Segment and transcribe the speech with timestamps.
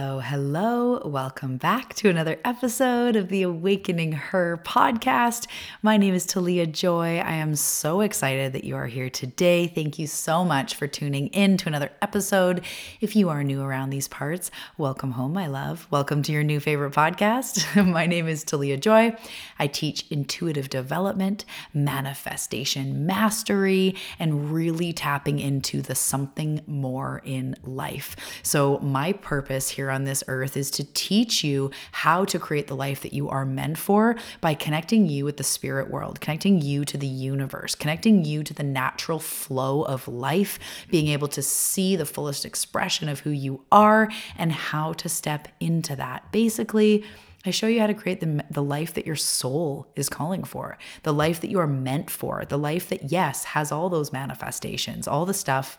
[0.00, 1.02] Hello, hello.
[1.04, 5.48] Welcome back to another episode of the Awakening Her podcast.
[5.82, 7.18] My name is Talia Joy.
[7.18, 9.66] I am so excited that you are here today.
[9.66, 12.64] Thank you so much for tuning in to another episode.
[13.00, 15.88] If you are new around these parts, welcome home, my love.
[15.90, 17.84] Welcome to your new favorite podcast.
[17.92, 19.16] my name is Talia Joy.
[19.58, 28.14] I teach intuitive development, manifestation mastery, and really tapping into the something more in life.
[28.44, 32.66] So, my purpose purpose here on this earth is to teach you how to create
[32.66, 36.60] the life that you are meant for by connecting you with the spirit world, connecting
[36.60, 40.58] you to the universe, connecting you to the natural flow of life,
[40.90, 45.48] being able to see the fullest expression of who you are and how to step
[45.58, 46.30] into that.
[46.32, 47.02] Basically,
[47.46, 50.76] I show you how to create the, the life that your soul is calling for,
[51.02, 55.08] the life that you are meant for, the life that, yes, has all those manifestations,
[55.08, 55.78] all the stuff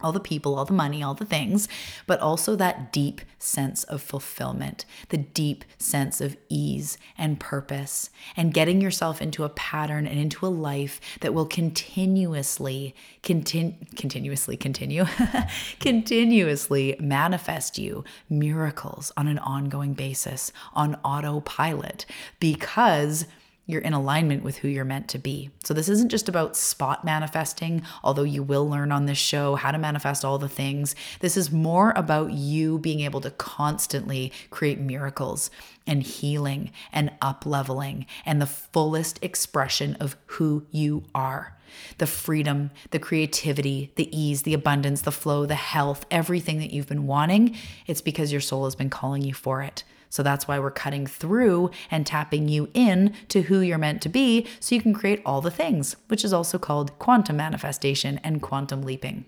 [0.00, 1.68] all the people, all the money, all the things,
[2.06, 8.54] but also that deep sense of fulfillment, the deep sense of ease and purpose, and
[8.54, 15.04] getting yourself into a pattern and into a life that will continuously, continue, continuously continue,
[15.80, 22.04] continuously manifest you miracles on an ongoing basis on autopilot
[22.40, 23.26] because
[23.66, 25.50] you're in alignment with who you're meant to be.
[25.64, 29.70] So, this isn't just about spot manifesting, although you will learn on this show how
[29.70, 30.94] to manifest all the things.
[31.20, 35.50] This is more about you being able to constantly create miracles
[35.86, 41.56] and healing and up leveling and the fullest expression of who you are.
[41.98, 46.88] The freedom, the creativity, the ease, the abundance, the flow, the health, everything that you've
[46.88, 49.82] been wanting, it's because your soul has been calling you for it.
[50.14, 54.08] So that's why we're cutting through and tapping you in to who you're meant to
[54.08, 58.40] be so you can create all the things, which is also called quantum manifestation and
[58.40, 59.24] quantum leaping.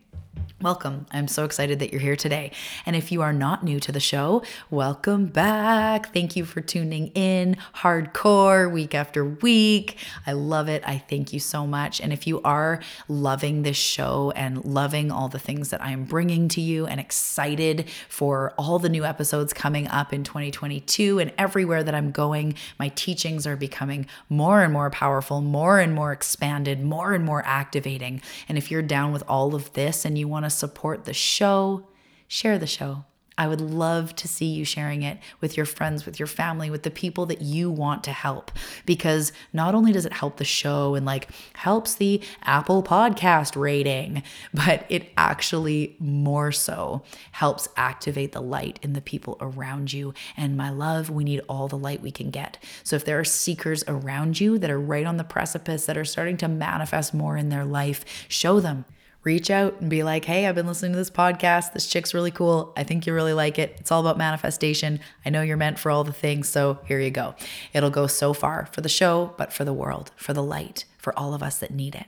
[0.62, 1.06] Welcome.
[1.12, 2.50] I'm so excited that you're here today.
[2.86, 6.14] And if you are not new to the show, welcome back.
[6.14, 9.98] Thank you for tuning in hardcore week after week.
[10.26, 10.82] I love it.
[10.86, 12.00] I thank you so much.
[12.00, 16.04] And if you are loving this show and loving all the things that I am
[16.04, 21.32] bringing to you and excited for all the new episodes coming up in 2022 and
[21.36, 26.12] everywhere that I'm going, my teachings are becoming more and more powerful, more and more
[26.12, 28.22] expanded, more and more activating.
[28.48, 31.86] And if you're down with all of this and you want to support the show,
[32.28, 33.04] share the show.
[33.38, 36.84] I would love to see you sharing it with your friends, with your family, with
[36.84, 38.50] the people that you want to help.
[38.86, 44.22] Because not only does it help the show and like helps the Apple podcast rating,
[44.54, 50.14] but it actually more so helps activate the light in the people around you.
[50.36, 52.56] And my love, we need all the light we can get.
[52.84, 56.06] So if there are seekers around you that are right on the precipice, that are
[56.06, 58.86] starting to manifest more in their life, show them
[59.26, 61.72] reach out and be like, hey, I've been listening to this podcast.
[61.72, 62.72] This chick's really cool.
[62.76, 63.76] I think you really like it.
[63.80, 65.00] It's all about manifestation.
[65.26, 66.48] I know you're meant for all the things.
[66.48, 67.34] So here you go.
[67.74, 71.16] It'll go so far for the show, but for the world, for the light, for
[71.18, 72.06] all of us that need it.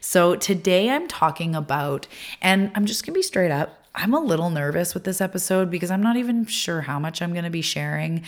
[0.00, 2.08] So today I'm talking about,
[2.42, 3.84] and I'm just going to be straight up.
[3.94, 7.32] I'm a little nervous with this episode because I'm not even sure how much I'm
[7.32, 8.24] going to be sharing.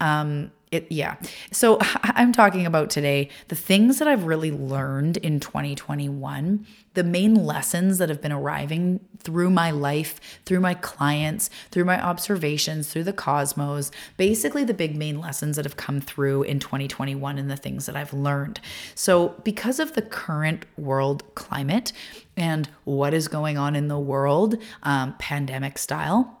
[0.00, 1.16] Um, it yeah.
[1.52, 7.34] So i'm talking about today the things that i've really learned in 2021 the main
[7.34, 13.04] lessons that have been arriving through my life through my clients through my observations through
[13.04, 17.56] the cosmos basically the big main lessons that have come through in 2021 and the
[17.56, 18.60] things that i've learned.
[18.94, 21.92] So because of the current world climate
[22.36, 26.40] and what is going on in the world um, pandemic style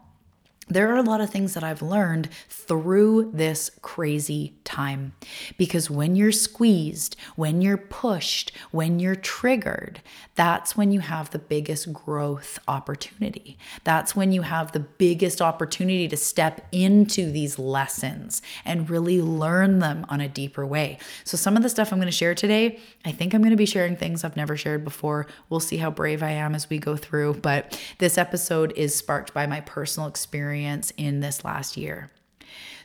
[0.68, 5.12] there are a lot of things that I've learned through this crazy time.
[5.56, 10.00] Because when you're squeezed, when you're pushed, when you're triggered,
[10.34, 13.56] that's when you have the biggest growth opportunity.
[13.84, 19.78] That's when you have the biggest opportunity to step into these lessons and really learn
[19.78, 20.98] them on a deeper way.
[21.22, 23.56] So, some of the stuff I'm going to share today, I think I'm going to
[23.56, 25.28] be sharing things I've never shared before.
[25.48, 27.34] We'll see how brave I am as we go through.
[27.34, 32.10] But this episode is sparked by my personal experience experience in this last year.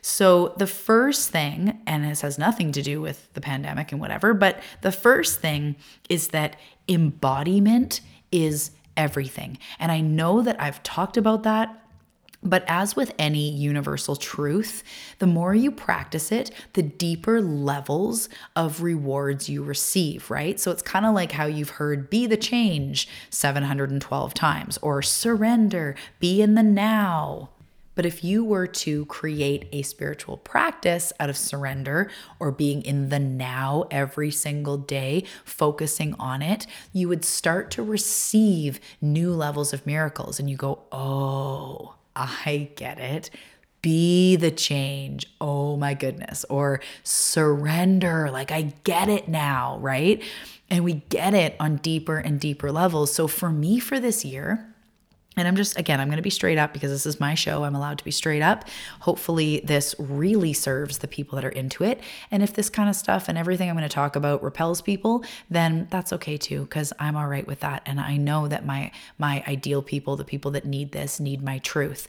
[0.02, 4.34] So, the first thing, and this has nothing to do with the pandemic and whatever,
[4.34, 5.76] but the first thing
[6.08, 6.56] is that
[6.88, 8.00] embodiment
[8.32, 9.58] is everything.
[9.78, 11.82] And I know that I've talked about that
[12.42, 14.82] but as with any universal truth,
[15.20, 20.58] the more you practice it, the deeper levels of rewards you receive, right?
[20.58, 25.94] So it's kind of like how you've heard be the change 712 times or surrender,
[26.18, 27.50] be in the now.
[27.94, 33.10] But if you were to create a spiritual practice out of surrender or being in
[33.10, 39.72] the now every single day, focusing on it, you would start to receive new levels
[39.72, 40.40] of miracles.
[40.40, 43.30] And you go, oh, I get it.
[43.82, 45.26] Be the change.
[45.40, 46.44] Oh my goodness.
[46.48, 48.30] Or surrender.
[48.30, 50.22] Like, I get it now, right?
[50.70, 53.12] And we get it on deeper and deeper levels.
[53.12, 54.71] So, for me, for this year,
[55.36, 57.64] and I'm just, again, I'm going to be straight up because this is my show.
[57.64, 58.64] I'm allowed to be straight up.
[59.00, 62.00] Hopefully, this really serves the people that are into it.
[62.30, 65.24] And if this kind of stuff and everything I'm going to talk about repels people,
[65.48, 67.82] then that's okay too, because I'm all right with that.
[67.86, 71.58] And I know that my my ideal people, the people that need this, need my
[71.58, 72.08] truth.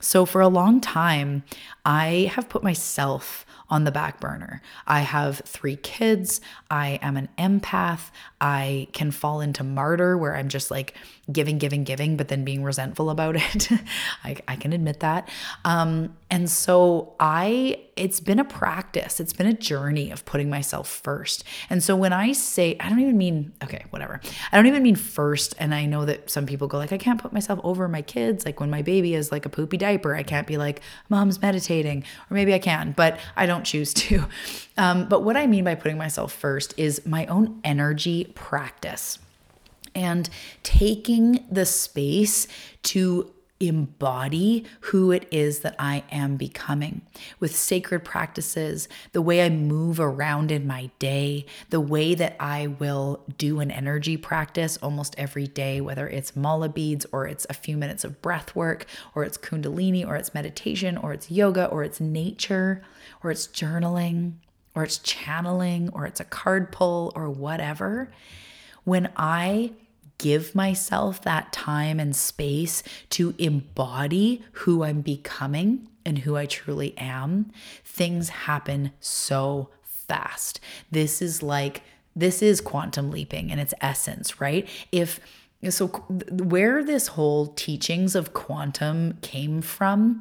[0.00, 1.44] So for a long time,
[1.84, 4.60] I have put myself on the back burner.
[4.86, 6.40] I have three kids.
[6.70, 8.10] I am an empath.
[8.40, 10.94] I can fall into martyr where I'm just like
[11.32, 13.70] giving, giving, giving, but then being resentful about it.
[14.22, 15.28] I, I, can admit that.
[15.64, 20.88] Um, and so I, it's been a practice, it's been a journey of putting myself
[20.88, 21.44] first.
[21.70, 24.20] And so when I say, I don't even mean, okay, whatever.
[24.50, 25.54] I don't even mean first.
[25.58, 28.44] And I know that some people go like, I can't put myself over my kids.
[28.44, 32.04] Like when my baby is like a poopy diaper, I can't be like, mom's meditating,
[32.30, 34.24] or maybe I can, but I don't choose to.
[34.76, 39.20] Um, but what I mean by putting myself first is my own energy practice
[39.94, 40.28] and
[40.64, 42.48] taking the space
[42.82, 47.02] to embody who it is that I am becoming
[47.38, 52.66] with sacred practices, the way I move around in my day, the way that I
[52.66, 57.54] will do an energy practice almost every day, whether it's mala beads or it's a
[57.54, 61.84] few minutes of breath work or it's kundalini or it's meditation or it's yoga or
[61.84, 62.82] it's nature
[63.22, 64.34] or it's journaling
[64.74, 68.10] or it's channeling or it's a card pull or whatever.
[68.82, 69.72] When I
[70.24, 76.96] give myself that time and space to embody who I'm becoming and who I truly
[76.96, 77.52] am,
[77.84, 80.60] things happen so fast.
[80.90, 81.82] This is like,
[82.16, 84.66] this is quantum leaping in its essence, right?
[84.90, 85.20] If
[85.68, 90.20] so where this whole teachings of quantum came from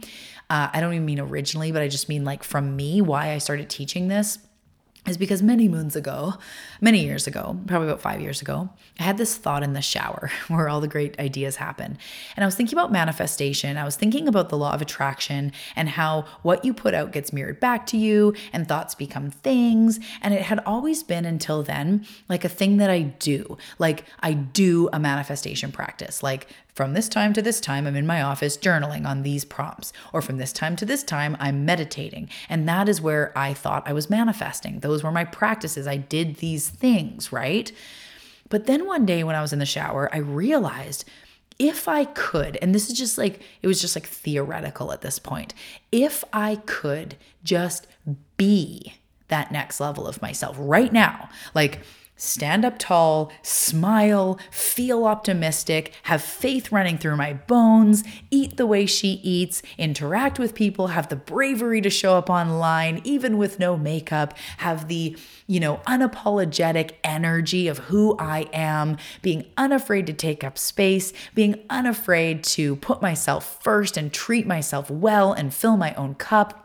[0.50, 3.38] uh, i don't even mean originally but i just mean like from me why i
[3.40, 4.40] started teaching this
[5.06, 6.36] is because many moons ago,
[6.80, 8.70] many years ago, probably about five years ago,
[9.00, 11.98] I had this thought in the shower where all the great ideas happen.
[12.36, 13.78] And I was thinking about manifestation.
[13.78, 17.34] I was thinking about the law of attraction and how what you put out gets
[17.34, 20.00] mirrored back to you and thoughts become things.
[20.22, 23.58] And it had always been until then like a thing that I do.
[23.80, 26.24] Like I do a manifestation practice.
[26.24, 29.94] Like from this time to this time, I'm in my office journaling on these prompts.
[30.12, 32.30] Or from this time to this time, I'm meditating.
[32.50, 34.80] And that is where I thought I was manifesting.
[34.80, 35.86] Those were my practices.
[35.88, 37.72] I did these things, right?
[38.50, 41.06] But then one day when I was in the shower, I realized
[41.60, 45.20] if I could, and this is just like, it was just like theoretical at this
[45.20, 45.53] point,
[45.92, 47.86] if I could just
[48.38, 48.96] be
[49.27, 51.82] that next level of myself right now, like,
[52.24, 58.86] stand up tall, smile, feel optimistic, have faith running through my bones, eat the way
[58.86, 63.75] she eats, interact with people, have the bravery to show up online even with no
[63.75, 70.44] makeup, have the, you know, unapologetic energy of who I am, being unafraid to take
[70.44, 75.94] up space, being unafraid to put myself first and treat myself well and fill my
[75.96, 76.62] own cup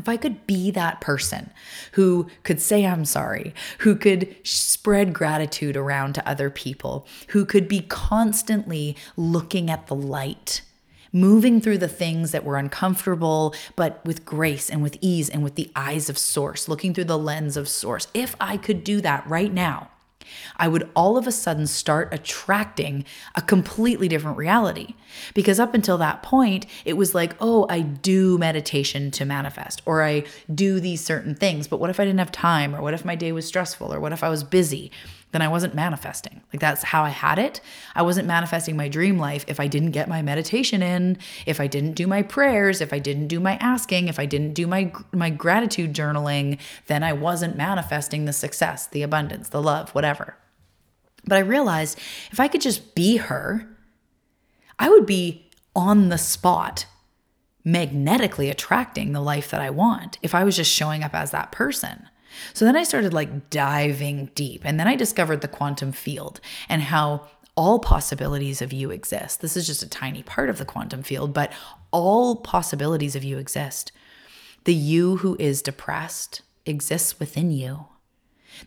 [0.00, 1.50] if I could be that person
[1.92, 7.68] who could say, I'm sorry, who could spread gratitude around to other people, who could
[7.68, 10.62] be constantly looking at the light,
[11.12, 15.54] moving through the things that were uncomfortable, but with grace and with ease and with
[15.54, 18.08] the eyes of Source, looking through the lens of Source.
[18.14, 19.90] If I could do that right now,
[20.56, 24.94] I would all of a sudden start attracting a completely different reality.
[25.34, 30.02] Because up until that point, it was like, oh, I do meditation to manifest, or
[30.02, 31.66] I do these certain things.
[31.68, 32.74] But what if I didn't have time?
[32.74, 33.92] Or what if my day was stressful?
[33.92, 34.90] Or what if I was busy?
[35.32, 36.40] Then I wasn't manifesting.
[36.52, 37.60] Like that's how I had it.
[37.94, 41.66] I wasn't manifesting my dream life if I didn't get my meditation in, if I
[41.66, 44.92] didn't do my prayers, if I didn't do my asking, if I didn't do my
[45.12, 50.36] my gratitude journaling, then I wasn't manifesting the success, the abundance, the love, whatever.
[51.24, 51.98] But I realized
[52.32, 53.68] if I could just be her,
[54.78, 56.86] I would be on the spot
[57.62, 61.52] magnetically attracting the life that I want if I was just showing up as that
[61.52, 62.08] person.
[62.52, 64.62] So then I started like diving deep.
[64.64, 69.40] And then I discovered the quantum field and how all possibilities of you exist.
[69.40, 71.52] This is just a tiny part of the quantum field, but
[71.90, 73.92] all possibilities of you exist.
[74.64, 77.86] The you who is depressed exists within you.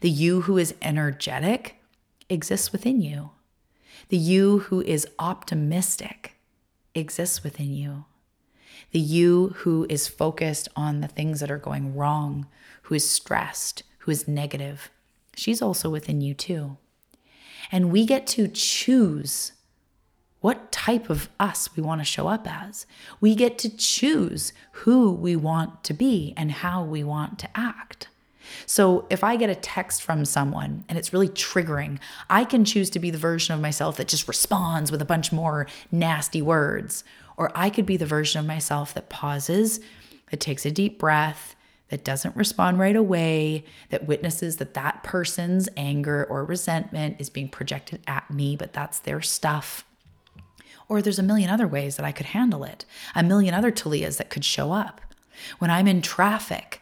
[0.01, 1.77] The you who is energetic
[2.29, 3.31] exists within you.
[4.09, 6.35] The you who is optimistic
[6.95, 8.05] exists within you.
[8.91, 12.47] The you who is focused on the things that are going wrong,
[12.83, 14.91] who is stressed, who is negative,
[15.35, 16.77] she's also within you too.
[17.71, 19.53] And we get to choose
[20.41, 22.85] what type of us we want to show up as.
[23.21, 28.09] We get to choose who we want to be and how we want to act.
[28.65, 31.99] So if I get a text from someone and it's really triggering,
[32.29, 35.31] I can choose to be the version of myself that just responds with a bunch
[35.31, 37.05] more nasty words.
[37.37, 39.79] Or I could be the version of myself that pauses,
[40.31, 41.55] that takes a deep breath,
[41.89, 47.49] that doesn't respond right away, that witnesses that that person's anger or resentment is being
[47.49, 49.85] projected at me, but that's their stuff.
[50.89, 52.85] Or there's a million other ways that I could handle it,
[53.15, 55.01] a million other Talias that could show up.
[55.59, 56.81] When I'm in traffic,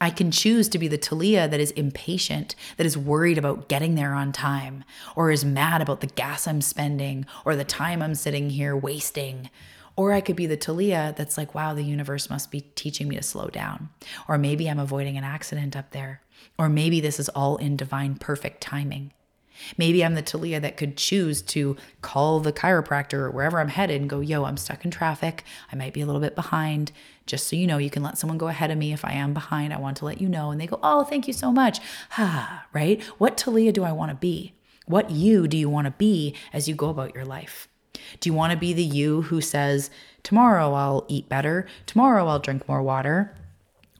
[0.00, 3.94] I can choose to be the Talia that is impatient, that is worried about getting
[3.94, 8.16] there on time, or is mad about the gas I'm spending, or the time I'm
[8.16, 9.48] sitting here wasting.
[9.96, 13.16] Or I could be the Talia that's like, wow, the universe must be teaching me
[13.16, 13.90] to slow down.
[14.28, 16.22] Or maybe I'm avoiding an accident up there.
[16.58, 19.12] Or maybe this is all in divine perfect timing.
[19.76, 24.00] Maybe I'm the Talia that could choose to call the chiropractor or wherever I'm headed
[24.00, 25.44] and go, yo, I'm stuck in traffic.
[25.70, 26.90] I might be a little bit behind.
[27.26, 29.34] Just so you know, you can let someone go ahead of me if I am
[29.34, 29.72] behind.
[29.72, 30.50] I want to let you know.
[30.50, 31.80] And they go, oh, thank you so much.
[32.18, 33.02] Ah, right?
[33.18, 34.54] What Talia do I want to be?
[34.86, 37.68] What you do you want to be as you go about your life?
[38.20, 39.90] Do you want to be the you who says,
[40.22, 43.34] tomorrow I'll eat better, tomorrow I'll drink more water?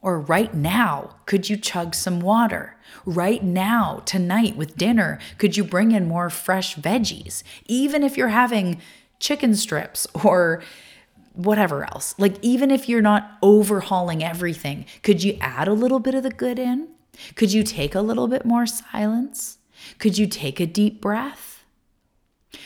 [0.00, 2.76] Or right now, could you chug some water?
[3.06, 7.44] Right now, tonight with dinner, could you bring in more fresh veggies?
[7.66, 8.80] Even if you're having
[9.20, 10.62] chicken strips or
[11.34, 12.14] whatever else.
[12.18, 16.30] Like, even if you're not overhauling everything, could you add a little bit of the
[16.30, 16.88] good in?
[17.34, 19.58] Could you take a little bit more silence?
[19.98, 21.51] Could you take a deep breath?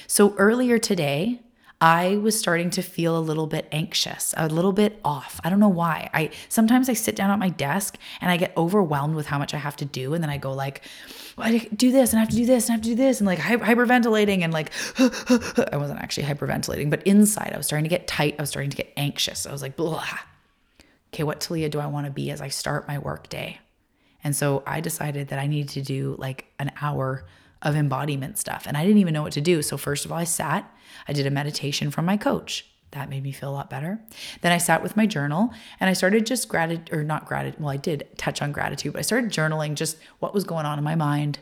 [0.07, 1.41] So, earlier today,
[1.81, 5.41] I was starting to feel a little bit anxious, a little bit off.
[5.45, 6.09] I don't know why.
[6.15, 9.53] I sometimes I sit down at my desk and I get overwhelmed with how much
[9.53, 10.83] I have to do and then I go like
[11.37, 13.21] I do this and I have to do this and I have to do this
[13.21, 14.73] and like hyperventilating and like
[15.73, 18.37] I wasn't actually hyperventilating, but inside I was starting to get tight.
[18.39, 19.47] I was starting to get anxious.
[19.47, 20.07] I was like, blah.
[21.13, 23.59] Okay, what Talia do I want to be as I start my work day?
[24.25, 27.27] And so I decided that I needed to do like an hour
[27.67, 28.65] of embodiment stuff.
[28.67, 29.61] And I didn't even know what to do.
[29.61, 30.73] So, first of all, I sat,
[31.09, 32.65] I did a meditation from my coach.
[32.93, 34.01] That made me feel a lot better.
[34.41, 37.61] Then I sat with my journal and I started just gratitude, or not gratitude.
[37.61, 40.79] Well, I did touch on gratitude, but I started journaling just what was going on
[40.79, 41.41] in my mind,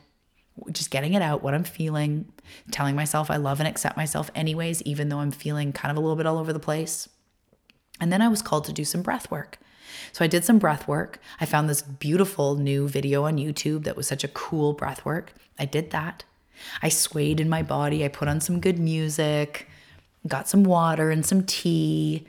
[0.72, 2.32] just getting it out, what I'm feeling,
[2.70, 6.00] telling myself I love and accept myself anyways, even though I'm feeling kind of a
[6.00, 7.08] little bit all over the place.
[8.00, 9.58] And then I was called to do some breath work.
[10.14, 11.18] So I did some breath work.
[11.40, 15.34] I found this beautiful new video on YouTube that was such a cool breath work.
[15.58, 16.22] I did that.
[16.80, 18.04] I swayed in my body.
[18.04, 19.68] I put on some good music,
[20.28, 22.28] got some water and some tea,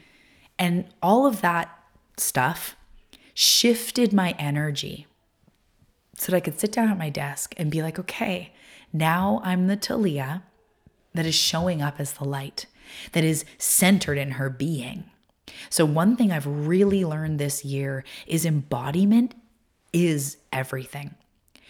[0.58, 1.78] and all of that
[2.18, 2.76] stuff
[3.36, 5.06] shifted my energy
[6.16, 8.52] so that I could sit down at my desk and be like, okay,
[8.94, 10.42] now I'm the Talia
[11.14, 12.66] that is showing up as the light,
[13.12, 15.04] that is centered in her being.
[15.70, 19.36] So, one thing I've really learned this year is embodiment
[19.94, 21.16] is everything.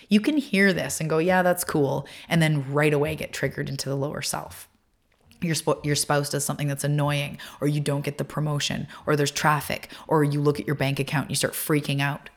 [0.10, 2.08] You can hear this and go, yeah, that's cool.
[2.30, 4.68] And then right away get triggered into the lower self.
[5.42, 9.16] Your, sp- your spouse does something that's annoying, or you don't get the promotion, or
[9.16, 12.30] there's traffic, or you look at your bank account and you start freaking out.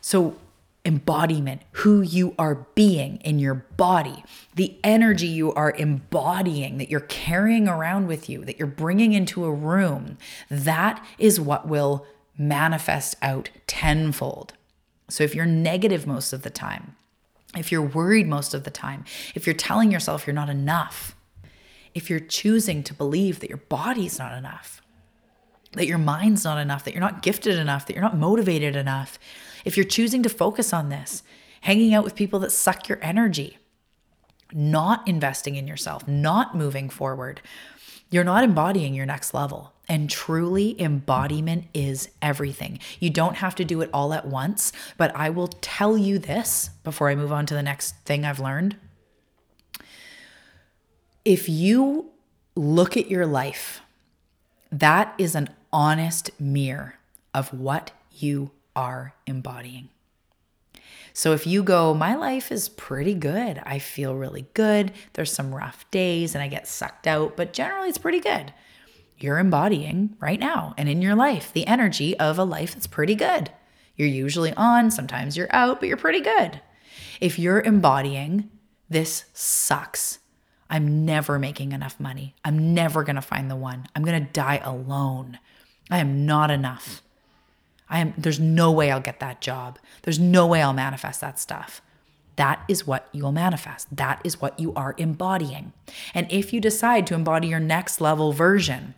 [0.00, 0.36] So,
[0.84, 7.00] embodiment, who you are being in your body, the energy you are embodying, that you're
[7.00, 10.16] carrying around with you, that you're bringing into a room,
[10.50, 12.06] that is what will
[12.38, 14.54] manifest out tenfold.
[15.08, 16.96] So if you're negative most of the time,
[17.56, 21.14] if you're worried most of the time, if you're telling yourself you're not enough,
[21.94, 24.80] if you're choosing to believe that your body's not enough,
[25.72, 29.18] that your mind's not enough, that you're not gifted enough, that you're not motivated enough,
[29.64, 31.22] if you're choosing to focus on this,
[31.62, 33.58] hanging out with people that suck your energy,
[34.52, 37.40] not investing in yourself, not moving forward,
[38.10, 39.72] you're not embodying your next level.
[39.88, 42.78] And truly, embodiment is everything.
[42.98, 46.70] You don't have to do it all at once, but I will tell you this
[46.84, 48.76] before I move on to the next thing I've learned.
[51.24, 52.10] If you
[52.54, 53.80] look at your life,
[54.72, 56.96] that is an honest mirror
[57.34, 59.88] of what you are embodying.
[61.12, 63.60] So if you go, my life is pretty good.
[63.64, 64.92] I feel really good.
[65.14, 68.52] There's some rough days and I get sucked out, but generally it's pretty good.
[69.18, 73.14] You're embodying right now and in your life the energy of a life that's pretty
[73.14, 73.50] good.
[73.96, 76.60] You're usually on, sometimes you're out, but you're pretty good.
[77.20, 78.48] If you're embodying,
[78.88, 80.20] this sucks.
[80.70, 82.34] I'm never making enough money.
[82.44, 83.88] I'm never going to find the one.
[83.94, 85.38] I'm going to die alone.
[85.90, 87.02] I am not enough.
[87.90, 89.78] I am there's no way I'll get that job.
[90.02, 91.82] There's no way I'll manifest that stuff.
[92.36, 93.94] That is what you will manifest.
[93.94, 95.74] That is what you are embodying.
[96.14, 98.94] And if you decide to embody your next level version,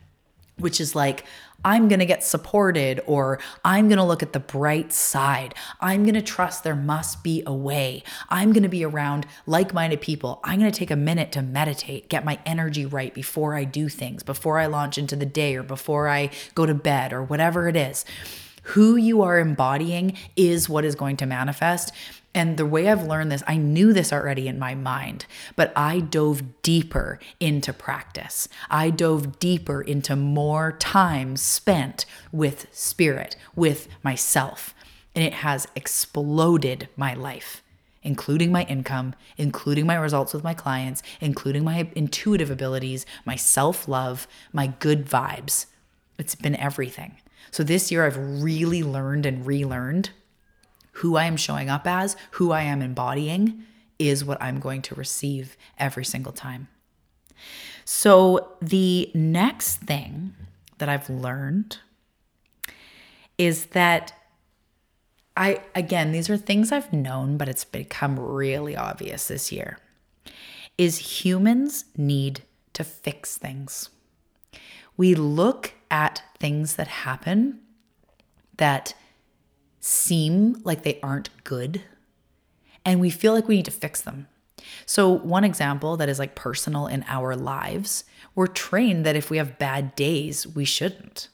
[0.57, 1.25] which is like,
[1.65, 5.55] I'm going to get supported, or I'm going to look at the bright side.
[5.79, 8.03] I'm going to trust there must be a way.
[8.29, 10.41] I'm going to be around like minded people.
[10.43, 13.87] I'm going to take a minute to meditate, get my energy right before I do
[13.89, 17.67] things, before I launch into the day, or before I go to bed, or whatever
[17.67, 18.03] it is.
[18.63, 21.91] Who you are embodying is what is going to manifest.
[22.35, 25.99] And the way I've learned this, I knew this already in my mind, but I
[25.99, 28.47] dove deeper into practice.
[28.71, 34.73] I dove deeper into more time spent with spirit, with myself.
[35.13, 37.61] And it has exploded my life,
[38.01, 43.87] including my income, including my results with my clients, including my intuitive abilities, my self
[43.87, 45.67] love, my good vibes.
[46.17, 47.17] It's been everything.
[47.53, 50.09] So this year, I've really learned and relearned
[50.93, 53.61] who I am showing up as, who I am embodying,
[53.99, 56.67] is what I'm going to receive every single time.
[57.85, 60.33] So, the next thing
[60.79, 61.77] that I've learned
[63.37, 64.13] is that
[65.37, 69.77] I, again, these are things I've known, but it's become really obvious this year,
[70.79, 72.41] is humans need
[72.73, 73.91] to fix things.
[74.97, 77.59] We look at things that happen
[78.57, 78.95] that
[79.79, 81.83] seem like they aren't good
[82.83, 84.27] and we feel like we need to fix them.
[84.87, 89.37] So, one example that is like personal in our lives, we're trained that if we
[89.37, 91.29] have bad days, we shouldn't.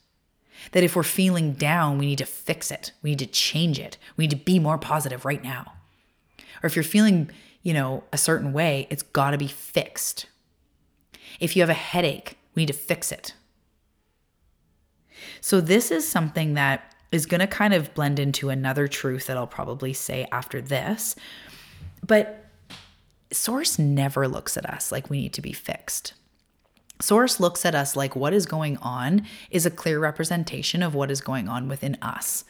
[0.74, 2.92] That if we're feeling down, we need to fix it.
[3.02, 3.98] We need to change it.
[4.18, 5.74] We need to be more positive right now.
[6.62, 7.32] Or if you're feeling,
[7.64, 10.26] you know, a certain way, it's got to be fixed.
[11.40, 13.34] If you have a headache, we need to fix it.
[15.42, 19.38] So, this is something that is going to kind of blend into another truth that
[19.38, 21.16] I'll probably say after this.
[22.06, 22.46] But
[23.32, 26.14] Source never looks at us like we need to be fixed.
[27.02, 31.10] Source looks at us like what is going on is a clear representation of what
[31.10, 32.44] is going on within us.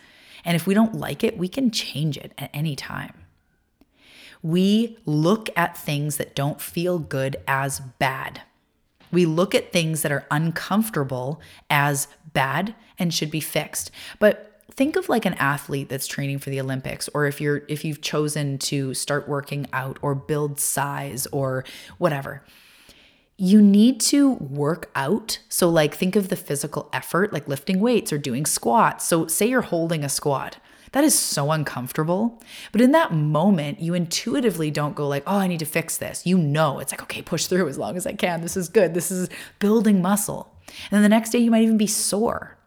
[0.43, 3.13] And if we don't like it, we can change it at any time.
[4.41, 8.41] We look at things that don't feel good as bad.
[9.11, 13.91] We look at things that are uncomfortable as bad and should be fixed.
[14.19, 17.83] But think of like an athlete that's training for the Olympics or if you're if
[17.83, 21.65] you've chosen to start working out or build size or
[21.97, 22.43] whatever.
[23.35, 25.39] You need to work out.
[25.47, 29.05] So like think of the physical effort like lifting weights or doing squats.
[29.05, 30.57] So say you're holding a squat.
[30.91, 32.41] That is so uncomfortable.
[32.71, 36.25] But in that moment, you intuitively don't go like, "Oh, I need to fix this."
[36.25, 38.41] You know, it's like, "Okay, push through as long as I can.
[38.41, 38.93] This is good.
[38.93, 42.59] This is building muscle." And then the next day you might even be sore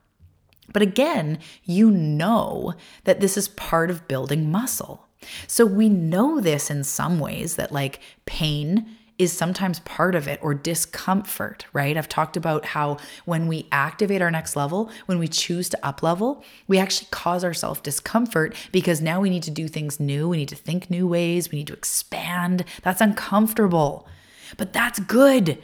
[0.72, 5.06] but again, you know that this is part of building muscle.
[5.46, 10.40] So we know this in some ways that like pain is sometimes part of it
[10.42, 11.96] or discomfort, right?
[11.96, 16.02] I've talked about how when we activate our next level, when we choose to up
[16.02, 20.28] level, we actually cause ourselves discomfort because now we need to do things new.
[20.28, 21.52] We need to think new ways.
[21.52, 22.64] We need to expand.
[22.82, 24.08] That's uncomfortable,
[24.56, 25.62] but that's good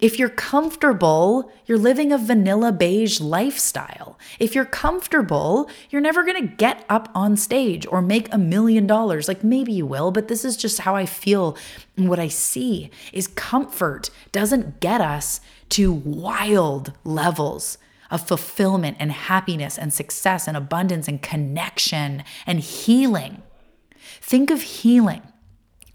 [0.00, 4.18] if you're comfortable, you're living a vanilla beige lifestyle.
[4.40, 9.28] If you're comfortable, you're never gonna get up on stage or make a million dollars.
[9.28, 11.56] Like maybe you will, but this is just how I feel
[11.96, 17.78] and what I see is comfort doesn't get us to wild levels
[18.10, 23.42] of fulfillment and happiness and success and abundance and connection and healing.
[24.20, 25.22] Think of healing.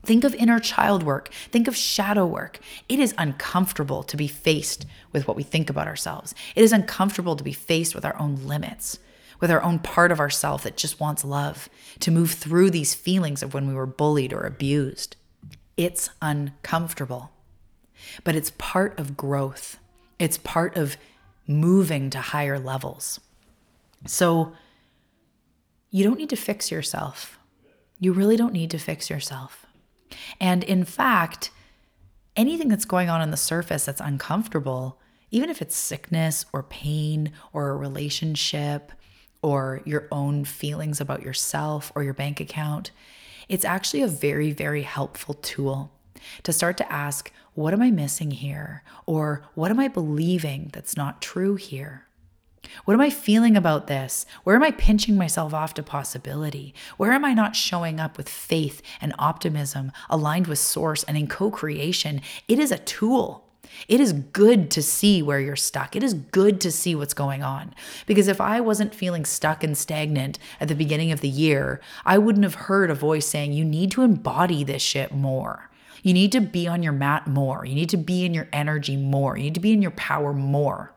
[0.03, 1.29] Think of inner child work.
[1.51, 2.59] Think of shadow work.
[2.87, 6.33] It is uncomfortable to be faced with what we think about ourselves.
[6.55, 8.99] It is uncomfortable to be faced with our own limits,
[9.39, 13.43] with our own part of ourselves that just wants love, to move through these feelings
[13.43, 15.17] of when we were bullied or abused.
[15.75, 17.31] It's uncomfortable,
[18.23, 19.79] but it's part of growth.
[20.17, 20.97] It's part of
[21.45, 23.19] moving to higher levels.
[24.05, 24.53] So
[25.89, 27.39] you don't need to fix yourself.
[27.99, 29.65] You really don't need to fix yourself.
[30.39, 31.51] And in fact,
[32.35, 34.99] anything that's going on on the surface that's uncomfortable
[35.31, 38.91] even if it's sickness or pain or a relationship
[39.41, 42.91] or your own feelings about yourself or your bank account,
[43.47, 45.91] it's actually a very, very helpful tool
[46.43, 48.83] to start to ask, what am I missing here?
[49.05, 52.05] Or what am I believing that's not true here?
[52.85, 54.25] What am I feeling about this?
[54.43, 56.73] Where am I pinching myself off to possibility?
[56.97, 61.27] Where am I not showing up with faith and optimism aligned with source and in
[61.27, 62.21] co creation?
[62.47, 63.45] It is a tool.
[63.87, 65.95] It is good to see where you're stuck.
[65.95, 67.73] It is good to see what's going on.
[68.07, 72.17] Because if I wasn't feeling stuck and stagnant at the beginning of the year, I
[72.17, 75.69] wouldn't have heard a voice saying, You need to embody this shit more.
[76.01, 77.65] You need to be on your mat more.
[77.65, 79.37] You need to be in your energy more.
[79.37, 80.93] You need to be in your power more.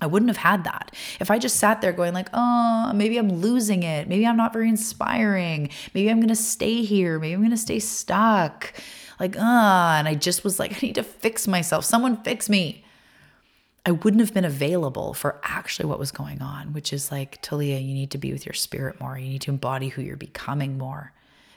[0.00, 0.94] I wouldn't have had that.
[1.20, 4.08] If I just sat there going like, "Oh, maybe I'm losing it.
[4.08, 5.70] Maybe I'm not very inspiring.
[5.94, 7.18] Maybe I'm going to stay here.
[7.18, 8.72] Maybe I'm going to stay stuck."
[9.18, 11.84] Like, "Ah," and I just was like, "I need to fix myself.
[11.84, 12.84] Someone fix me."
[13.86, 17.78] I wouldn't have been available for actually what was going on, which is like, Talia,
[17.78, 19.18] you need to be with your spirit more.
[19.18, 21.14] You need to embody who you're becoming more,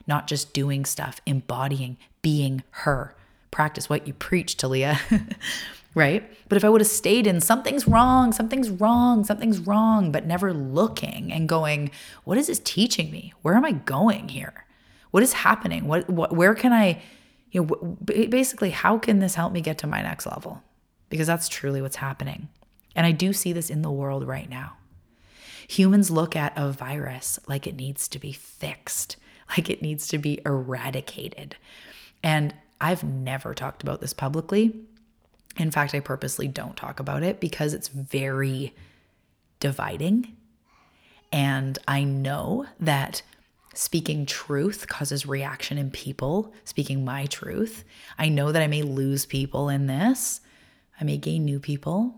[0.08, 3.16] not just doing stuff, embodying, being her.
[3.50, 4.98] Practice what you preach, Talia.
[5.94, 6.30] right?
[6.48, 10.54] But if I would have stayed in something's wrong, something's wrong, something's wrong, but never
[10.54, 11.92] looking and going,
[12.24, 13.34] what is this teaching me?
[13.42, 14.66] Where am I going here?
[15.12, 15.88] What is happening?
[15.88, 17.02] What, what where can I,
[17.52, 20.64] you know, basically, how can this help me get to my next level?
[21.10, 22.48] Because that's truly what's happening.
[22.96, 24.78] And I do see this in the world right now.
[25.68, 29.18] Humans look at a virus like it needs to be fixed,
[29.50, 31.58] like it needs to be eradicated.
[32.24, 34.74] And I've never talked about this publicly
[35.58, 38.74] in fact, I purposely don't talk about it because it's very
[39.60, 40.36] dividing.
[41.32, 43.22] And I know that
[43.74, 47.84] speaking truth causes reaction in people, speaking my truth.
[48.18, 50.42] I know that I may lose people in this,
[51.00, 52.16] I may gain new people.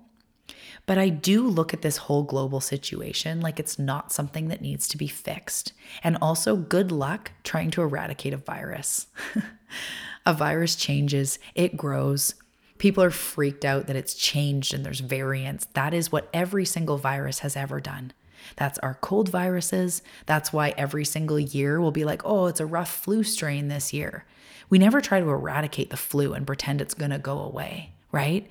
[0.85, 4.87] But I do look at this whole global situation like it's not something that needs
[4.89, 5.71] to be fixed.
[6.03, 9.07] And also, good luck trying to eradicate a virus.
[10.25, 12.35] a virus changes, it grows,
[12.83, 15.67] People are freaked out that it's changed and there's variants.
[15.71, 18.11] That is what every single virus has ever done.
[18.57, 20.01] That's our cold viruses.
[20.25, 23.93] That's why every single year we'll be like, oh, it's a rough flu strain this
[23.93, 24.25] year.
[24.69, 28.49] We never try to eradicate the flu and pretend it's going to go away, right?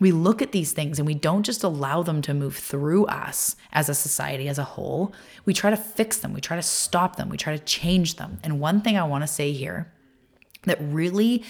[0.00, 3.56] We look at these things and we don't just allow them to move through us
[3.74, 5.12] as a society as a whole.
[5.44, 8.38] We try to fix them, we try to stop them, we try to change them.
[8.42, 9.92] And one thing I want to say here
[10.62, 11.44] that really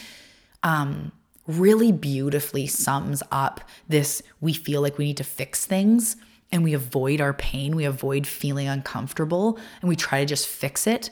[0.65, 1.13] um,
[1.47, 6.17] really beautifully sums up this we feel like we need to fix things
[6.53, 10.87] and we avoid our pain, we avoid feeling uncomfortable, and we try to just fix
[10.87, 11.11] it.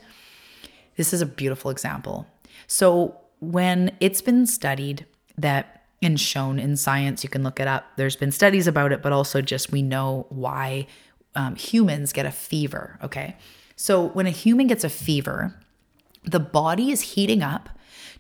[0.97, 2.27] This is a beautiful example.
[2.67, 7.85] So, when it's been studied that and shown in science, you can look it up.
[7.97, 10.87] There's been studies about it, but also just we know why
[11.35, 12.99] um, humans get a fever.
[13.03, 13.37] Okay.
[13.77, 15.59] So, when a human gets a fever,
[16.23, 17.69] the body is heating up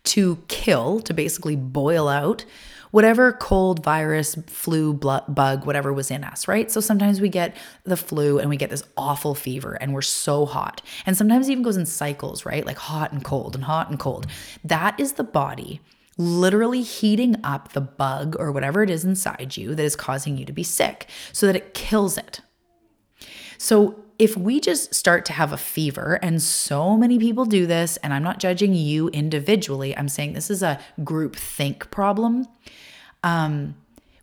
[0.04, 2.44] to kill, to basically boil out
[2.94, 6.70] whatever cold virus, flu, bug, whatever was in us, right?
[6.70, 10.46] So sometimes we get the flu and we get this awful fever and we're so
[10.46, 10.80] hot.
[11.04, 12.64] And sometimes it even goes in cycles, right?
[12.64, 14.28] Like hot and cold and hot and cold.
[14.62, 15.80] That is the body
[16.16, 20.44] literally heating up the bug or whatever it is inside you that is causing you
[20.44, 22.42] to be sick so that it kills it.
[23.58, 27.96] So if we just start to have a fever, and so many people do this,
[27.98, 32.46] and I'm not judging you individually, I'm saying this is a group think problem.
[33.22, 33.74] Um,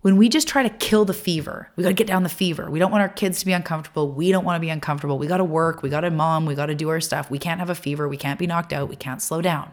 [0.01, 2.71] when we just try to kill the fever, we got to get down the fever.
[2.71, 4.11] We don't want our kids to be uncomfortable.
[4.11, 5.19] We don't want to be uncomfortable.
[5.19, 5.83] We got to work.
[5.83, 6.47] We got to mom.
[6.47, 7.29] We got to do our stuff.
[7.29, 8.07] We can't have a fever.
[8.07, 8.89] We can't be knocked out.
[8.89, 9.71] We can't slow down.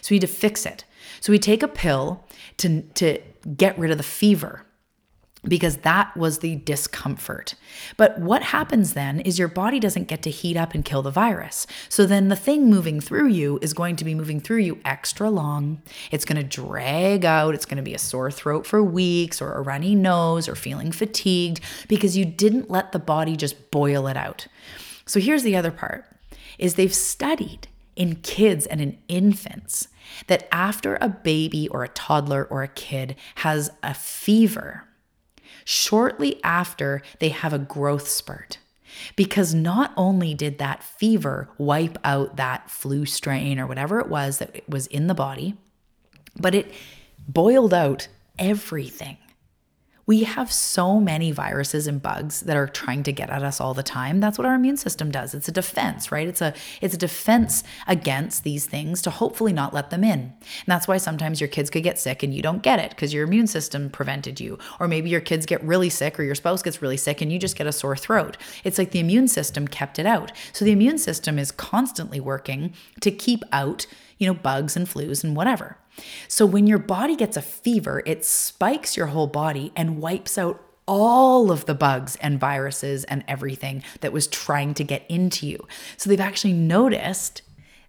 [0.00, 0.84] So we need to fix it.
[1.20, 2.24] So we take a pill
[2.56, 3.20] to, to
[3.56, 4.64] get rid of the fever
[5.44, 7.54] because that was the discomfort.
[7.96, 11.10] But what happens then is your body doesn't get to heat up and kill the
[11.10, 11.66] virus.
[11.88, 15.30] So then the thing moving through you is going to be moving through you extra
[15.30, 15.82] long.
[16.10, 17.54] It's going to drag out.
[17.54, 20.92] It's going to be a sore throat for weeks or a runny nose or feeling
[20.92, 24.48] fatigued because you didn't let the body just boil it out.
[25.06, 26.04] So here's the other part
[26.58, 29.88] is they've studied in kids and in infants
[30.26, 34.87] that after a baby or a toddler or a kid has a fever,
[35.68, 38.56] shortly after they have a growth spurt.
[39.16, 44.38] Because not only did that fever wipe out that flu strain or whatever it was
[44.38, 45.56] that was in the body,
[46.40, 46.72] but it
[47.28, 49.18] boiled out everything.
[50.08, 53.74] We have so many viruses and bugs that are trying to get at us all
[53.74, 54.20] the time.
[54.20, 55.34] That's what our immune system does.
[55.34, 56.26] It's a defense, right?
[56.26, 60.20] It's a it's a defense against these things to hopefully not let them in.
[60.20, 63.12] And that's why sometimes your kids could get sick and you don't get it because
[63.12, 64.58] your immune system prevented you.
[64.80, 67.38] Or maybe your kids get really sick or your spouse gets really sick and you
[67.38, 68.38] just get a sore throat.
[68.64, 70.32] It's like the immune system kept it out.
[70.54, 75.22] So the immune system is constantly working to keep out, you know, bugs and flus
[75.22, 75.76] and whatever.
[76.28, 80.62] So when your body gets a fever, it spikes your whole body and wipes out
[80.86, 85.66] all of the bugs and viruses and everything that was trying to get into you.
[85.96, 87.42] So they've actually noticed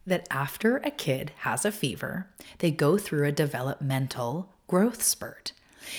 [0.06, 2.28] that after a kid has a fever,
[2.60, 5.54] they go through a developmental growth spurt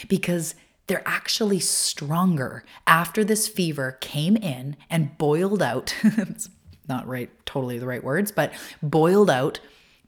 [0.08, 0.54] because
[0.86, 5.94] they're actually stronger after this fever came in and boiled out.
[6.02, 6.50] it's
[6.88, 9.60] not right, totally the right words, but boiled out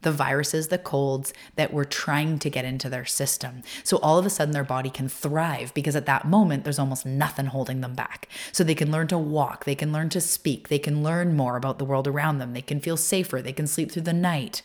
[0.03, 3.63] the viruses, the colds that were trying to get into their system.
[3.85, 7.07] So all of a sudden, their body can thrive because at that moment, there's almost
[7.07, 8.29] nothing holding them back.
[8.53, 11.57] So they can learn to walk, they can learn to speak, they can learn more
[11.57, 14.63] about the world around them, they can feel safer, they can sleep through the night,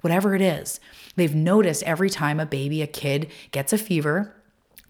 [0.00, 0.80] whatever it is.
[1.16, 4.34] They've noticed every time a baby, a kid gets a fever,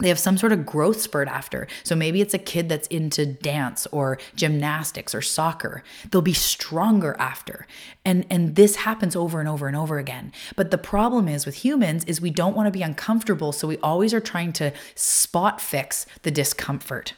[0.03, 1.67] they have some sort of growth spurt after.
[1.85, 5.83] So maybe it's a kid that's into dance or gymnastics or soccer.
[6.11, 7.67] They'll be stronger after.
[8.05, 10.33] And and this happens over and over and over again.
[10.57, 13.79] But the problem is with humans is we don't want to be uncomfortable, so we
[13.79, 17.15] always are trying to spot fix the discomfort.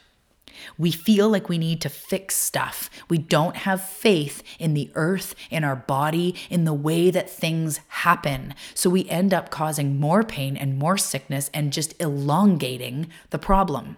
[0.77, 2.89] We feel like we need to fix stuff.
[3.09, 7.79] We don't have faith in the earth, in our body, in the way that things
[7.87, 8.53] happen.
[8.73, 13.97] So we end up causing more pain and more sickness and just elongating the problem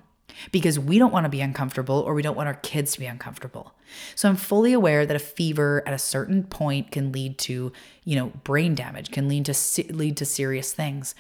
[0.51, 3.06] because we don't want to be uncomfortable or we don't want our kids to be
[3.06, 3.73] uncomfortable.
[4.15, 7.71] So I'm fully aware that a fever at a certain point can lead to,
[8.03, 11.15] you know, brain damage, can lead to lead to serious things.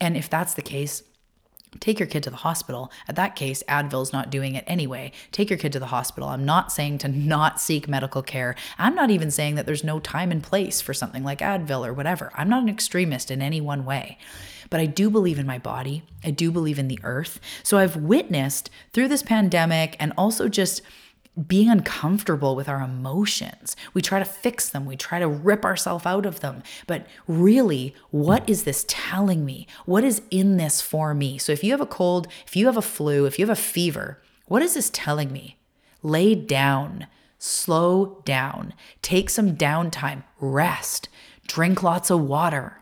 [0.00, 1.02] And if that's the case,
[1.80, 2.90] Take your kid to the hospital.
[3.08, 5.12] At that case, Advil's not doing it anyway.
[5.32, 6.28] Take your kid to the hospital.
[6.28, 8.54] I'm not saying to not seek medical care.
[8.78, 11.92] I'm not even saying that there's no time and place for something like Advil or
[11.92, 12.30] whatever.
[12.34, 14.18] I'm not an extremist in any one way.
[14.70, 16.02] But I do believe in my body.
[16.24, 17.40] I do believe in the earth.
[17.62, 20.82] So I've witnessed through this pandemic and also just
[21.46, 23.76] being uncomfortable with our emotions.
[23.92, 26.62] We try to fix them, we try to rip ourselves out of them.
[26.86, 29.66] But really, what is this telling me?
[29.84, 31.38] What is in this for me?
[31.38, 33.60] So if you have a cold, if you have a flu, if you have a
[33.60, 35.58] fever, what is this telling me?
[36.02, 37.06] Lay down,
[37.38, 38.72] slow down,
[39.02, 41.08] take some downtime, rest,
[41.46, 42.80] drink lots of water,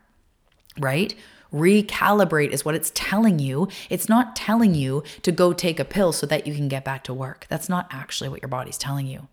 [0.78, 1.14] right?
[1.54, 3.68] Recalibrate is what it's telling you.
[3.88, 7.04] It's not telling you to go take a pill so that you can get back
[7.04, 7.46] to work.
[7.48, 9.28] That's not actually what your body's telling you.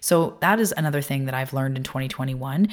[0.00, 2.68] So, that is another thing that I've learned in 2021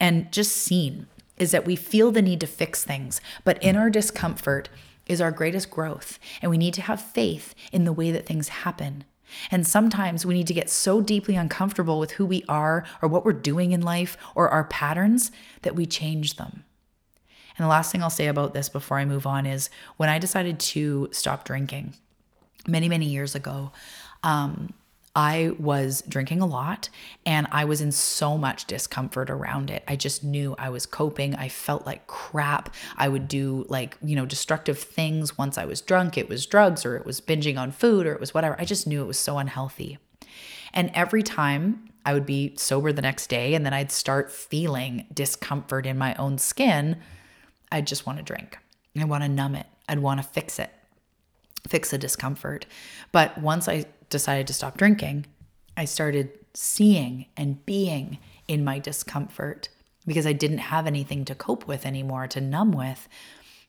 [0.00, 3.90] and just seen is that we feel the need to fix things, but in our
[3.90, 4.68] discomfort
[5.06, 6.18] is our greatest growth.
[6.40, 9.04] And we need to have faith in the way that things happen.
[9.50, 13.24] And sometimes we need to get so deeply uncomfortable with who we are or what
[13.24, 16.64] we're doing in life or our patterns that we change them.
[17.62, 20.18] And the last thing I'll say about this before I move on is when I
[20.18, 21.94] decided to stop drinking
[22.66, 23.70] many, many years ago,
[24.24, 24.74] um,
[25.14, 26.88] I was drinking a lot
[27.24, 29.84] and I was in so much discomfort around it.
[29.86, 31.36] I just knew I was coping.
[31.36, 32.74] I felt like crap.
[32.96, 36.18] I would do like, you know, destructive things once I was drunk.
[36.18, 38.56] It was drugs or it was binging on food or it was whatever.
[38.58, 39.98] I just knew it was so unhealthy.
[40.74, 45.06] And every time I would be sober the next day and then I'd start feeling
[45.14, 46.96] discomfort in my own skin,
[47.72, 48.58] I just want to drink.
[48.98, 49.66] I want to numb it.
[49.88, 50.70] I'd want to fix it,
[51.66, 52.66] fix the discomfort.
[53.10, 55.26] But once I decided to stop drinking,
[55.76, 59.70] I started seeing and being in my discomfort
[60.06, 63.08] because I didn't have anything to cope with anymore, to numb with.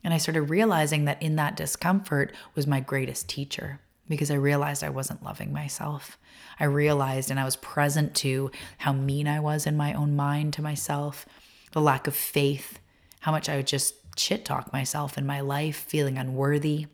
[0.03, 4.83] And I started realizing that in that discomfort was my greatest teacher because I realized
[4.83, 6.17] I wasn't loving myself.
[6.59, 10.53] I realized and I was present to how mean I was in my own mind
[10.53, 11.25] to myself,
[11.71, 12.79] the lack of faith
[13.23, 16.87] how much I would just shit talk myself in my life, feeling unworthy.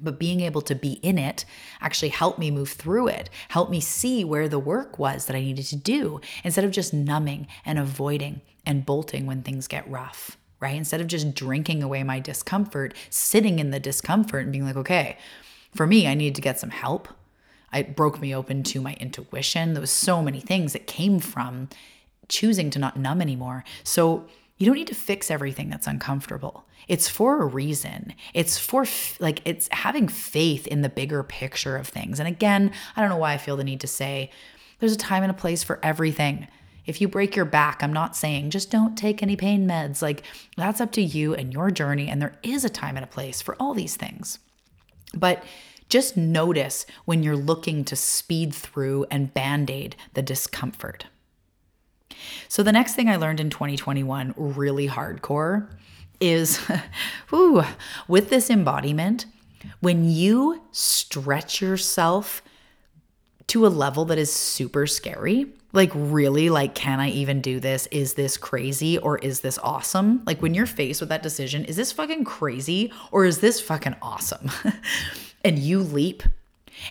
[0.00, 1.44] But being able to be in it
[1.78, 5.40] actually helped me move through it, helped me see where the work was that I
[5.40, 10.38] needed to do instead of just numbing and avoiding and bolting when things get rough,
[10.58, 10.74] right?
[10.74, 15.18] Instead of just drinking away my discomfort, sitting in the discomfort and being like, okay,
[15.74, 17.08] for me, I needed to get some help.
[17.74, 19.74] It broke me open to my intuition.
[19.74, 21.68] There was so many things that came from
[22.28, 23.64] choosing to not numb anymore.
[23.84, 24.26] So
[24.62, 26.64] you don't need to fix everything that's uncomfortable.
[26.86, 28.14] It's for a reason.
[28.32, 28.86] It's for
[29.18, 32.20] like it's having faith in the bigger picture of things.
[32.20, 34.30] And again, I don't know why I feel the need to say
[34.78, 36.46] there's a time and a place for everything.
[36.86, 40.00] If you break your back, I'm not saying just don't take any pain meds.
[40.00, 40.22] Like
[40.56, 43.42] that's up to you and your journey and there is a time and a place
[43.42, 44.38] for all these things.
[45.12, 45.42] But
[45.88, 51.06] just notice when you're looking to speed through and band aid the discomfort.
[52.48, 55.68] So, the next thing I learned in 2021, really hardcore,
[56.20, 56.56] is
[57.30, 57.64] whew,
[58.08, 59.26] with this embodiment,
[59.80, 62.42] when you stretch yourself
[63.48, 67.86] to a level that is super scary, like really like can i even do this?
[67.90, 70.22] Is this crazy or is this awesome?
[70.26, 73.96] Like when you're faced with that decision is this fucking crazy or is this fucking
[74.02, 74.50] awesome?
[75.44, 76.22] And you leap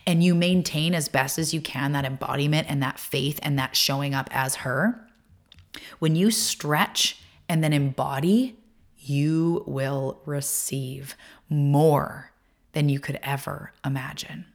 [0.06, 3.78] and you maintain as best as you can that embodiment and that faith and that
[3.78, 5.08] showing up as her
[5.99, 8.57] when you stretch and then embody
[8.97, 11.15] you will receive
[11.49, 12.31] more
[12.73, 14.45] than you could ever imagine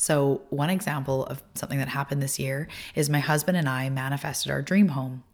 [0.00, 4.52] so, one example of something that happened this year is my husband and I manifested
[4.52, 5.24] our dream home.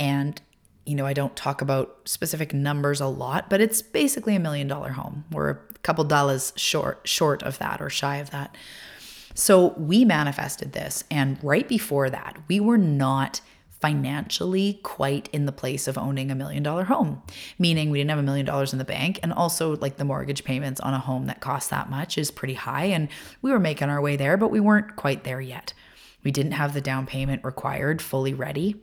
[0.00, 0.40] And,
[0.84, 4.66] you know, I don't talk about specific numbers a lot, but it's basically a million
[4.66, 5.26] dollar home.
[5.30, 8.56] We're a couple dollars short short of that or shy of that.
[9.34, 13.40] So, we manifested this and right before that, we were not
[13.80, 17.22] financially quite in the place of owning a million dollar home,
[17.58, 19.18] meaning we didn't have a million dollars in the bank.
[19.22, 22.54] And also, like the mortgage payments on a home that costs that much is pretty
[22.54, 22.84] high.
[22.84, 23.08] And
[23.42, 25.72] we were making our way there, but we weren't quite there yet.
[26.22, 28.76] We didn't have the down payment required fully ready.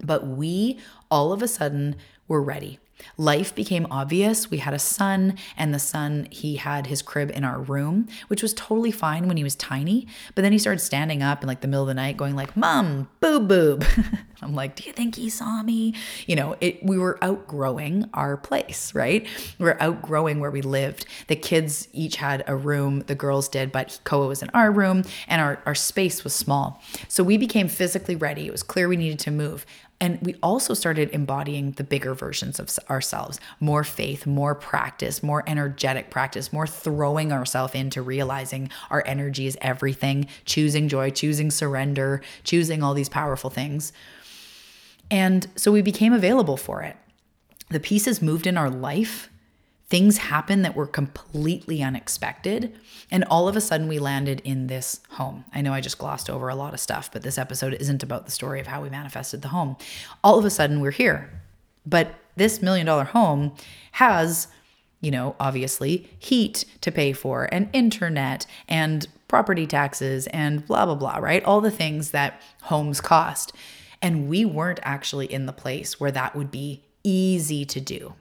[0.00, 2.78] But we all of a sudden were ready.
[3.16, 4.50] Life became obvious.
[4.50, 8.42] We had a son, and the son, he had his crib in our room, which
[8.42, 10.06] was totally fine when he was tiny.
[10.34, 12.56] But then he started standing up in like the middle of the night, going like,
[12.56, 13.84] "Mom, boob boob."
[14.42, 15.94] I'm like, "Do you think he saw me?"
[16.26, 16.82] You know, it.
[16.84, 19.26] We were outgrowing our place, right?
[19.58, 21.06] We we're outgrowing where we lived.
[21.26, 23.00] The kids each had a room.
[23.06, 26.82] The girls did, but Koa was in our room, and our our space was small.
[27.08, 28.46] So we became physically ready.
[28.46, 29.66] It was clear we needed to move.
[30.00, 35.42] And we also started embodying the bigger versions of ourselves more faith, more practice, more
[35.46, 42.22] energetic practice, more throwing ourselves into realizing our energy is everything, choosing joy, choosing surrender,
[42.44, 43.92] choosing all these powerful things.
[45.10, 46.96] And so we became available for it.
[47.70, 49.27] The pieces moved in our life
[49.88, 52.78] things happen that were completely unexpected.
[53.10, 55.44] And all of a sudden, we landed in this home.
[55.54, 58.26] I know I just glossed over a lot of stuff, but this episode isn't about
[58.26, 59.76] the story of how we manifested the home.
[60.22, 61.30] All of a sudden, we're here.
[61.86, 63.54] But this million dollar home
[63.92, 64.48] has,
[65.00, 70.94] you know, obviously heat to pay for and internet and property taxes and blah, blah,
[70.94, 71.42] blah, right?
[71.44, 73.52] All the things that homes cost.
[74.02, 78.14] And we weren't actually in the place where that would be easy to do.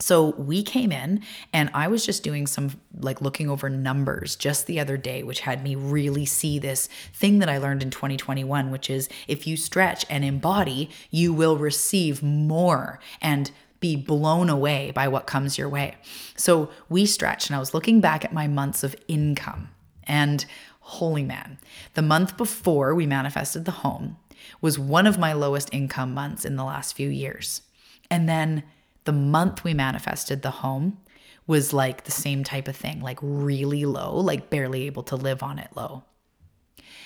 [0.00, 4.66] So we came in and I was just doing some like looking over numbers just
[4.66, 8.70] the other day, which had me really see this thing that I learned in 2021,
[8.70, 14.90] which is if you stretch and embody, you will receive more and be blown away
[14.92, 15.96] by what comes your way.
[16.36, 19.70] So we stretched and I was looking back at my months of income
[20.04, 20.44] and
[20.80, 21.58] holy man,
[21.94, 24.16] the month before we manifested the home
[24.60, 27.62] was one of my lowest income months in the last few years.
[28.10, 28.62] And then
[29.08, 30.98] the month we manifested the home
[31.46, 35.42] was like the same type of thing, like really low, like barely able to live
[35.42, 36.04] on it low.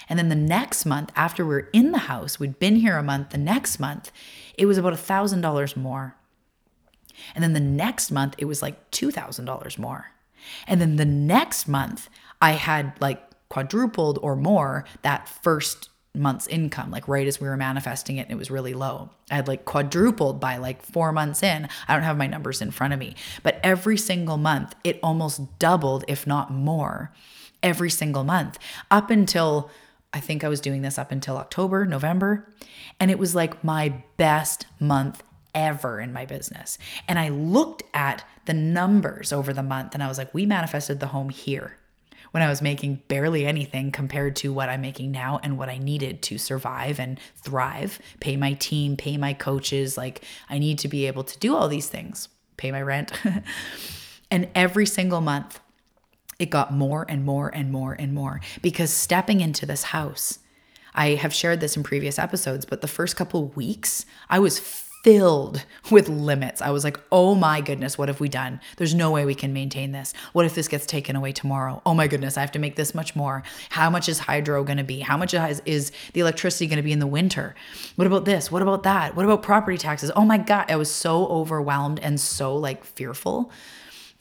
[0.08, 3.04] And then the next month, after we are in the house, we'd been here a
[3.04, 4.10] month, the next month,
[4.58, 6.16] it was about a $1,000 more.
[7.36, 10.10] And then the next month, it was like $2,000 more.
[10.66, 12.08] And then the next month,
[12.40, 17.56] I had like quadrupled or more that first month's income, like right as we were
[17.56, 19.10] manifesting it, and it was really low.
[19.30, 21.68] I had like quadrupled by like four months in.
[21.88, 25.58] I don't have my numbers in front of me, but every single month, it almost
[25.58, 27.12] doubled, if not more,
[27.62, 28.58] every single month
[28.90, 29.70] up until
[30.12, 32.52] I think I was doing this up until October, November.
[33.00, 35.22] And it was like my best month
[35.54, 36.76] ever in my business.
[37.08, 41.00] And I looked at the numbers over the month and I was like, we manifested
[41.00, 41.78] the home here
[42.32, 45.78] when I was making barely anything compared to what I'm making now and what I
[45.78, 49.96] needed to survive and thrive, pay my team, pay my coaches.
[49.96, 53.12] Like, I need to be able to do all these things, pay my rent.
[54.30, 55.60] and every single month,
[56.38, 60.38] it got more and more and more and more because stepping into this house,
[60.94, 64.58] I have shared this in previous episodes, but the first couple weeks, I was
[65.02, 66.62] filled with limits.
[66.62, 68.60] I was like, oh my goodness, what have we done?
[68.76, 70.14] There's no way we can maintain this.
[70.32, 71.82] What if this gets taken away tomorrow?
[71.84, 73.42] Oh my goodness, I have to make this much more.
[73.70, 75.00] How much is hydro going to be?
[75.00, 77.56] How much is, is the electricity going to be in the winter?
[77.96, 78.52] What about this?
[78.52, 79.16] What about that?
[79.16, 80.12] What about property taxes?
[80.14, 83.50] Oh my God, I was so overwhelmed and so like fearful.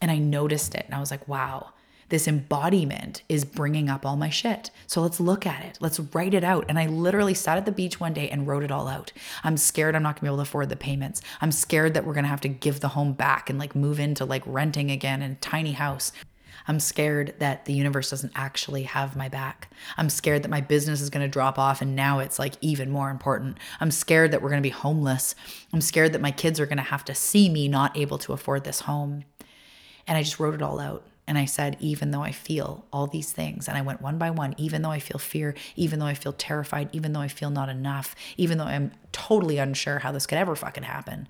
[0.01, 1.73] And I noticed it and I was like, wow
[2.11, 4.69] this embodiment is bringing up all my shit.
[4.85, 5.77] So let's look at it.
[5.81, 6.65] Let's write it out.
[6.69, 9.11] And I literally sat at the beach one day and wrote it all out.
[9.43, 11.21] I'm scared I'm not gonna be able to afford the payments.
[11.41, 14.25] I'm scared that we're gonna have to give the home back and like move into
[14.25, 16.11] like renting again in a tiny house.
[16.67, 19.73] I'm scared that the universe doesn't actually have my back.
[19.97, 22.91] I'm scared that my business is going to drop off and now it's like even
[22.91, 23.57] more important.
[23.79, 25.33] I'm scared that we're going to be homeless.
[25.73, 28.33] I'm scared that my kids are going to have to see me not able to
[28.33, 29.23] afford this home.
[30.07, 31.03] And I just wrote it all out.
[31.31, 34.31] And I said, even though I feel all these things, and I went one by
[34.31, 37.49] one, even though I feel fear, even though I feel terrified, even though I feel
[37.49, 41.29] not enough, even though I'm totally unsure how this could ever fucking happen,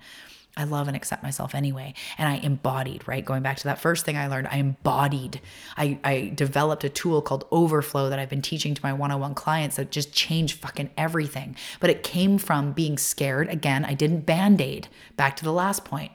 [0.56, 1.94] I love and accept myself anyway.
[2.18, 3.24] And I embodied, right?
[3.24, 5.40] Going back to that first thing I learned, I embodied.
[5.76, 9.20] I, I developed a tool called Overflow that I've been teaching to my one on
[9.20, 11.54] one clients that just changed fucking everything.
[11.78, 13.48] But it came from being scared.
[13.50, 14.88] Again, I didn't band aid.
[15.16, 16.10] Back to the last point.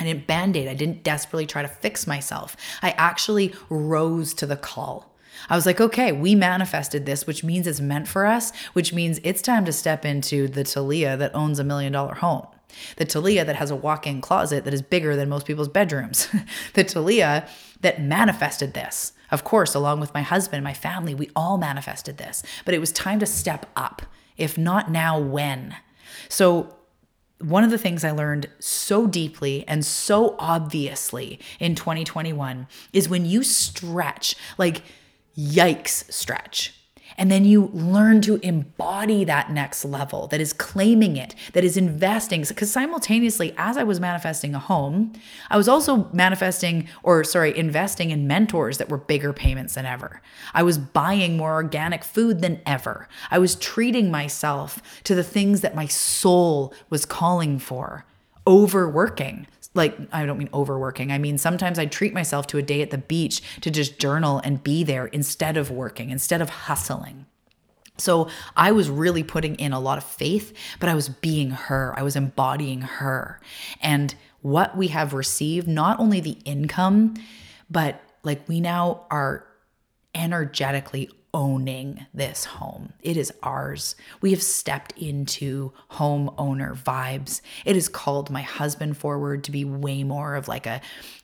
[0.00, 0.66] I didn't band aid.
[0.66, 2.56] I didn't desperately try to fix myself.
[2.82, 5.14] I actually rose to the call.
[5.48, 9.20] I was like, okay, we manifested this, which means it's meant for us, which means
[9.22, 12.46] it's time to step into the Talia that owns a million dollar home.
[12.96, 16.28] The Talia that has a walk in closet that is bigger than most people's bedrooms.
[16.74, 17.46] the Talia
[17.80, 19.12] that manifested this.
[19.30, 22.42] Of course, along with my husband, my family, we all manifested this.
[22.64, 24.02] But it was time to step up.
[24.36, 25.76] If not now, when?
[26.28, 26.76] So,
[27.40, 33.24] one of the things I learned so deeply and so obviously in 2021 is when
[33.24, 34.82] you stretch, like,
[35.36, 36.74] yikes, stretch
[37.20, 41.76] and then you learn to embody that next level that is claiming it, that is
[41.76, 42.40] investing.
[42.48, 45.12] Because simultaneously, as I was manifesting a home,
[45.50, 50.22] I was also manifesting, or sorry, investing in mentors that were bigger payments than ever.
[50.54, 53.06] I was buying more organic food than ever.
[53.30, 58.06] I was treating myself to the things that my soul was calling for
[58.46, 61.12] overworking like I don't mean overworking.
[61.12, 64.40] I mean sometimes I treat myself to a day at the beach to just journal
[64.44, 67.26] and be there instead of working, instead of hustling.
[68.00, 71.94] So I was really putting in a lot of faith, but I was being her.
[71.96, 73.40] I was embodying her.
[73.82, 77.14] And what we have received, not only the income,
[77.70, 79.46] but like we now are
[80.14, 82.92] energetically owning this home.
[83.02, 83.96] It is ours.
[84.20, 87.40] We have stepped into homeowner vibes.
[87.64, 90.80] It has called my husband forward to be way more of like a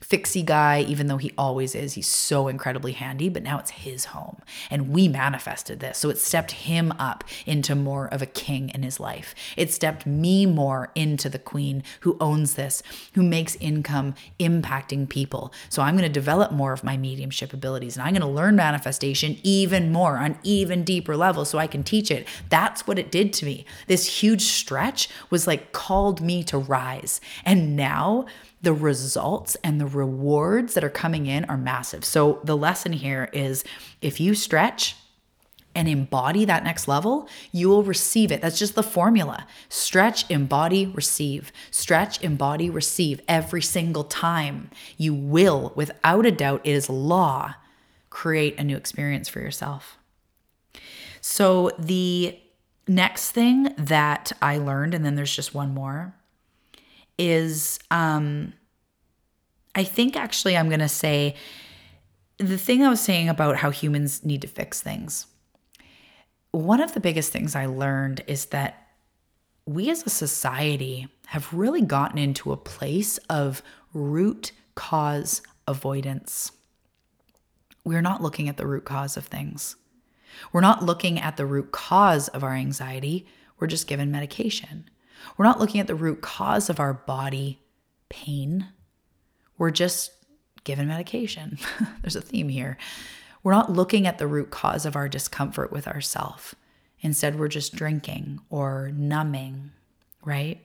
[0.07, 1.93] fixie guy, even though he always is.
[1.93, 4.37] He's so incredibly handy, but now it's his home.
[4.71, 5.97] And we manifested this.
[5.97, 9.35] So it stepped him up into more of a king in his life.
[9.57, 12.81] It stepped me more into the queen who owns this,
[13.15, 15.51] who makes income impacting people.
[15.67, 18.55] So I'm going to develop more of my mediumship abilities and I'm going to learn
[18.55, 22.27] manifestation even more on even deeper levels so I can teach it.
[22.47, 23.65] That's what it did to me.
[23.87, 27.19] This huge stretch was like called me to rise.
[27.43, 28.25] And now
[28.61, 32.03] the results and the rewards that are coming in are massive.
[32.03, 33.63] So the lesson here is
[34.01, 34.95] if you stretch,
[35.77, 38.41] and embody that next level, you will receive it.
[38.41, 39.45] That's just the formula.
[39.69, 41.51] Stretch, embody, receive.
[41.69, 44.71] Stretch, embody, receive every single time.
[44.97, 47.53] You will, without a doubt, it is law
[48.09, 49.99] create a new experience for yourself.
[51.21, 52.39] So, the
[52.87, 56.15] next thing that I learned, and then there's just one more,
[57.17, 58.53] is um,
[59.75, 61.35] I think actually I'm going to say
[62.37, 65.25] the thing I was saying about how humans need to fix things.
[66.51, 68.87] One of the biggest things I learned is that
[69.65, 73.61] we as a society have really gotten into a place of
[73.93, 76.51] root cause avoidance
[77.87, 79.77] we're not looking at the root cause of things.
[80.51, 83.25] We're not looking at the root cause of our anxiety.
[83.57, 84.89] We're just given medication.
[85.35, 87.59] We're not looking at the root cause of our body
[88.09, 88.67] pain.
[89.57, 90.11] We're just
[90.63, 91.57] given medication.
[92.01, 92.77] There's a theme here.
[93.43, 96.55] We're not looking at the root cause of our discomfort with ourself.
[97.01, 99.71] Instead, we're just drinking or numbing,
[100.25, 100.63] right?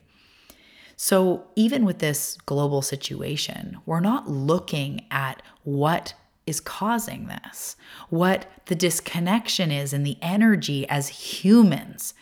[0.96, 6.14] So, even with this global situation, we're not looking at what
[6.46, 7.76] is causing this,
[8.08, 12.14] what the disconnection is in the energy as humans.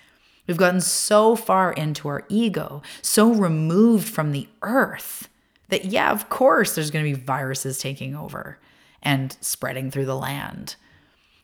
[0.50, 5.28] We've gotten so far into our ego, so removed from the earth
[5.68, 8.58] that, yeah, of course, there's going to be viruses taking over
[9.00, 10.74] and spreading through the land.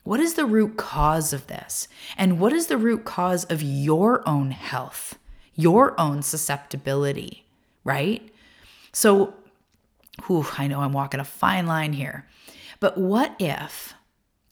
[0.02, 1.86] What is the root cause of this?
[2.18, 5.16] And what is the root cause of your own health,
[5.54, 7.46] your own susceptibility,
[7.84, 8.28] right?
[8.92, 9.34] So,
[10.26, 12.26] whew, I know I'm walking a fine line here.
[12.80, 13.94] But what if,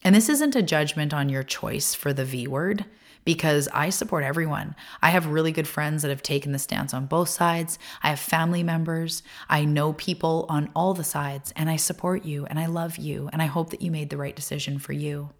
[0.01, 2.85] and this isn't a judgment on your choice for the V word,
[3.25, 4.75] because I support everyone.
[5.01, 7.77] I have really good friends that have taken the stance on both sides.
[8.01, 9.23] I have family members.
[9.49, 13.29] I know people on all the sides, and I support you and I love you,
[13.33, 15.31] and I hope that you made the right decision for you.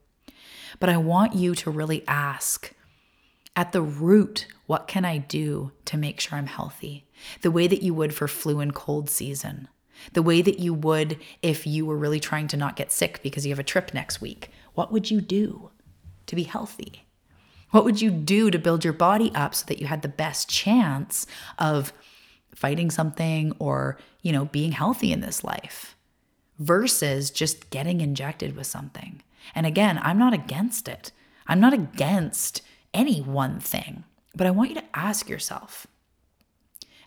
[0.79, 2.73] But I want you to really ask
[3.55, 7.05] at the root, what can I do to make sure I'm healthy?
[7.41, 9.69] The way that you would for flu and cold season.
[10.11, 13.45] The way that you would if you were really trying to not get sick because
[13.45, 14.51] you have a trip next week.
[14.73, 15.69] What would you do
[16.25, 17.04] to be healthy?
[17.75, 20.47] What would you do to build your body up so that you had the best
[20.47, 21.27] chance
[21.59, 21.91] of
[22.55, 25.97] fighting something or, you know, being healthy in this life
[26.57, 29.21] versus just getting injected with something?
[29.53, 31.11] And again, I'm not against it.
[31.47, 32.61] I'm not against
[32.93, 35.85] any one thing, but I want you to ask yourself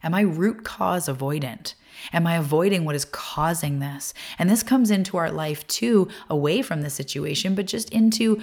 [0.02, 1.74] Am I root cause avoidant?
[2.12, 4.12] Am I avoiding what is causing this?
[4.38, 8.40] And this comes into our life too, away from the situation, but just into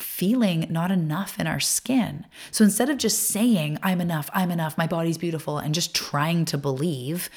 [0.00, 2.26] feeling not enough in our skin.
[2.50, 6.44] So instead of just saying, I'm enough, I'm enough, my body's beautiful, and just trying
[6.46, 7.30] to believe,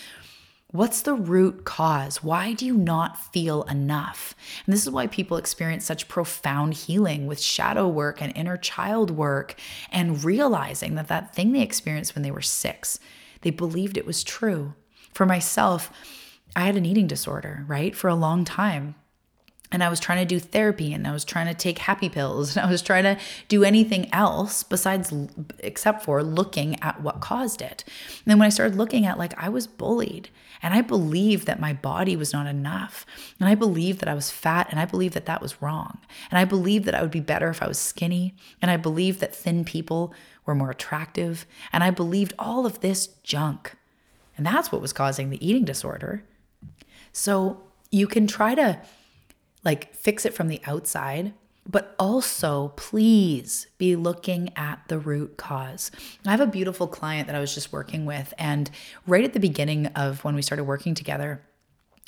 [0.71, 2.23] What's the root cause?
[2.23, 4.33] Why do you not feel enough?
[4.65, 9.11] And this is why people experience such profound healing with shadow work and inner child
[9.11, 9.55] work
[9.91, 12.99] and realizing that that thing they experienced when they were six,
[13.41, 14.73] they believed it was true.
[15.13, 15.91] For myself,
[16.55, 17.93] I had an eating disorder, right?
[17.93, 18.95] For a long time.
[19.71, 22.57] And I was trying to do therapy and I was trying to take happy pills
[22.57, 23.17] and I was trying to
[23.47, 25.13] do anything else besides,
[25.59, 27.83] except for looking at what caused it.
[27.87, 30.29] And then when I started looking at, like, I was bullied
[30.61, 33.05] and I believed that my body was not enough.
[33.39, 35.99] And I believed that I was fat and I believed that that was wrong.
[36.29, 38.35] And I believed that I would be better if I was skinny.
[38.61, 40.13] And I believed that thin people
[40.45, 41.45] were more attractive.
[41.71, 43.75] And I believed all of this junk.
[44.37, 46.23] And that's what was causing the eating disorder.
[47.11, 48.81] So you can try to
[49.63, 51.33] like fix it from the outside,
[51.69, 55.91] but also please be looking at the root cause.
[56.25, 58.69] I have a beautiful client that I was just working with, and
[59.05, 61.41] right at the beginning of when we started working together,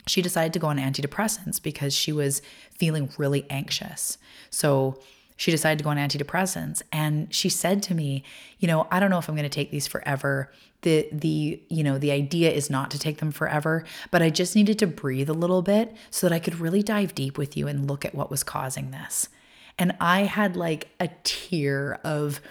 [0.08, 2.41] she decided to go on antidepressants because she was
[2.78, 4.18] feeling really anxious.
[4.49, 4.99] So
[5.36, 8.24] she decided to go on antidepressants and she said to me,
[8.60, 10.52] you know, I don't know if I'm going to take these forever.
[10.82, 14.56] The the, you know, the idea is not to take them forever, but I just
[14.56, 17.68] needed to breathe a little bit so that I could really dive deep with you
[17.68, 19.30] and look at what was causing this.
[19.78, 22.42] And I had like a tear of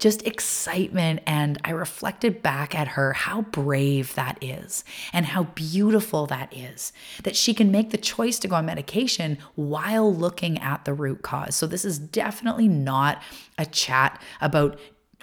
[0.00, 1.20] just excitement.
[1.26, 6.92] And I reflected back at her how brave that is and how beautiful that is
[7.22, 11.22] that she can make the choice to go on medication while looking at the root
[11.22, 11.54] cause.
[11.54, 13.22] So, this is definitely not
[13.58, 14.78] a chat about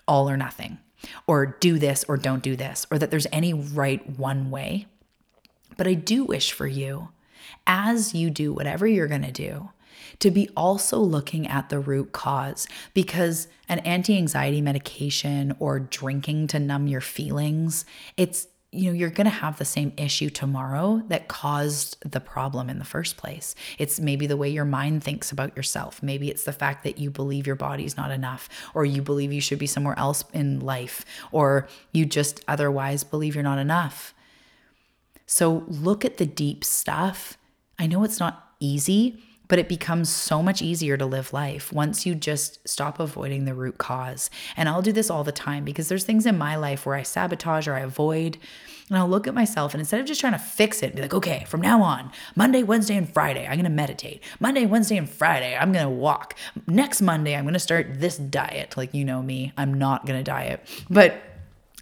[0.07, 0.78] all or nothing
[1.28, 4.88] or do this or don't do this or that there's any right one way.
[5.75, 7.09] But I do wish for you,
[7.65, 9.69] as you do whatever you're going to do,
[10.19, 16.47] to be also looking at the root cause because an anti anxiety medication or drinking
[16.47, 17.85] to numb your feelings,
[18.15, 22.69] it's you know, you're going to have the same issue tomorrow that caused the problem
[22.69, 23.55] in the first place.
[23.77, 26.03] It's maybe the way your mind thinks about yourself.
[26.03, 29.39] Maybe it's the fact that you believe your body's not enough, or you believe you
[29.39, 34.13] should be somewhere else in life, or you just otherwise believe you're not enough.
[35.25, 37.37] So look at the deep stuff.
[37.79, 42.05] I know it's not easy, but it becomes so much easier to live life once
[42.05, 44.29] you just stop avoiding the root cause.
[44.55, 47.03] And I'll do this all the time because there's things in my life where I
[47.03, 48.37] sabotage or I avoid.
[48.89, 51.13] And I'll look at myself and instead of just trying to fix it, be like,
[51.13, 54.23] okay, from now on, Monday, Wednesday, and Friday, I'm gonna meditate.
[54.39, 56.35] Monday, Wednesday, and Friday, I'm gonna walk.
[56.67, 58.77] Next Monday, I'm gonna start this diet.
[58.77, 60.65] Like, you know me, I'm not gonna diet.
[60.89, 61.21] But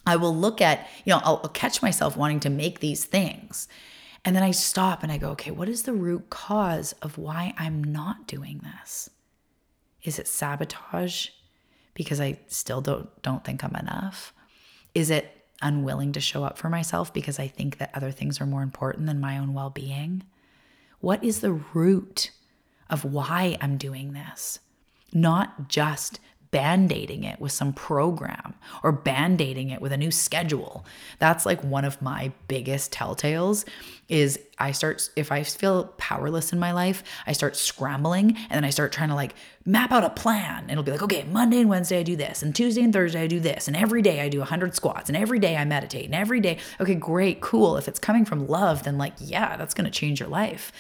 [0.08, 3.68] I will look at, you know, I'll, I'll catch myself wanting to make these things.
[4.26, 7.54] And then I stop and I go, okay, what is the root cause of why
[7.60, 9.12] I'm not doing this?
[10.02, 11.28] Is it sabotage
[11.94, 14.34] because I still don't don't think I'm enough?
[14.96, 18.48] Is it unwilling to show up for myself because I think that other things are
[18.48, 20.24] more important than my own well-being?
[21.00, 22.32] What is the root
[22.90, 24.60] of why I'm doing this?
[25.14, 26.20] Not just
[26.56, 30.86] band-aiding it with some program or band-aiding it with a new schedule.
[31.20, 33.66] That's like one of my biggest telltales
[34.08, 38.64] is I start if I feel powerless in my life, I start scrambling and then
[38.64, 39.36] I start trying to like
[39.66, 40.70] map out a plan.
[40.70, 43.28] It'll be like, okay, Monday and Wednesday I do this, and Tuesday and Thursday I
[43.28, 46.16] do this, and every day I do 100 squats, and every day I meditate, and
[46.16, 47.76] every day, okay, great, cool.
[47.76, 50.72] If it's coming from love, then like, yeah, that's going to change your life.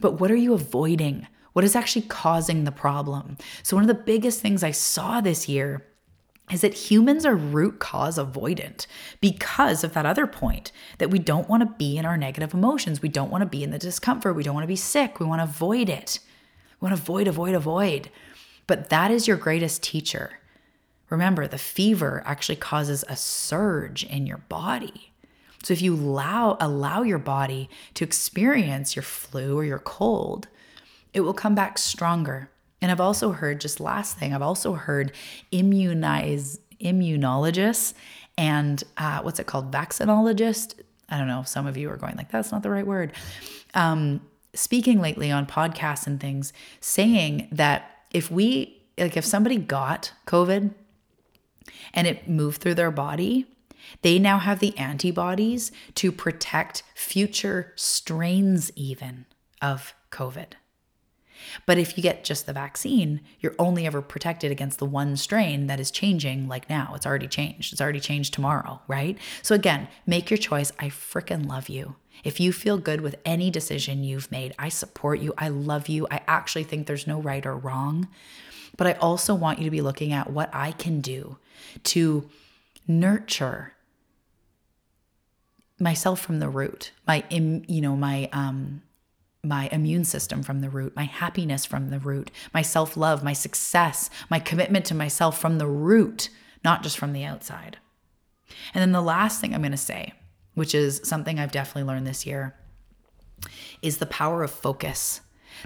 [0.00, 1.28] But what are you avoiding?
[1.54, 3.38] What is actually causing the problem?
[3.62, 5.86] So, one of the biggest things I saw this year
[6.50, 8.86] is that humans are root cause avoidant
[9.20, 13.00] because of that other point that we don't want to be in our negative emotions.
[13.00, 14.36] We don't want to be in the discomfort.
[14.36, 15.18] We don't want to be sick.
[15.20, 16.18] We want to avoid it.
[16.80, 18.10] We want to avoid, avoid, avoid.
[18.66, 20.32] But that is your greatest teacher.
[21.08, 25.12] Remember, the fever actually causes a surge in your body.
[25.62, 30.48] So if you allow allow your body to experience your flu or your cold,
[31.14, 32.50] it will come back stronger.
[32.82, 35.12] And I've also heard, just last thing, I've also heard
[35.50, 37.94] immunize immunologists
[38.36, 40.74] and uh, what's it called, Vaccinologist.
[41.08, 43.12] I don't know if some of you are going like that's not the right word.
[43.74, 44.20] Um,
[44.54, 50.72] speaking lately on podcasts and things, saying that if we like if somebody got COVID
[51.92, 53.46] and it moved through their body,
[54.02, 59.26] they now have the antibodies to protect future strains even
[59.62, 60.54] of COVID.
[61.66, 65.66] But if you get just the vaccine, you're only ever protected against the one strain
[65.66, 66.92] that is changing like now.
[66.94, 67.72] It's already changed.
[67.72, 69.18] It's already changed tomorrow, right?
[69.42, 70.72] So again, make your choice.
[70.78, 71.96] I freaking love you.
[72.22, 75.34] If you feel good with any decision you've made, I support you.
[75.36, 76.06] I love you.
[76.10, 78.08] I actually think there's no right or wrong.
[78.76, 81.38] But I also want you to be looking at what I can do
[81.84, 82.28] to
[82.86, 83.72] nurture
[85.78, 88.82] myself from the root, my you know, my um
[89.44, 93.32] my immune system from the root, my happiness from the root, my self love, my
[93.32, 96.30] success, my commitment to myself from the root,
[96.64, 97.78] not just from the outside.
[98.72, 100.12] And then the last thing I'm going to say,
[100.54, 102.54] which is something I've definitely learned this year,
[103.82, 105.20] is the power of focus.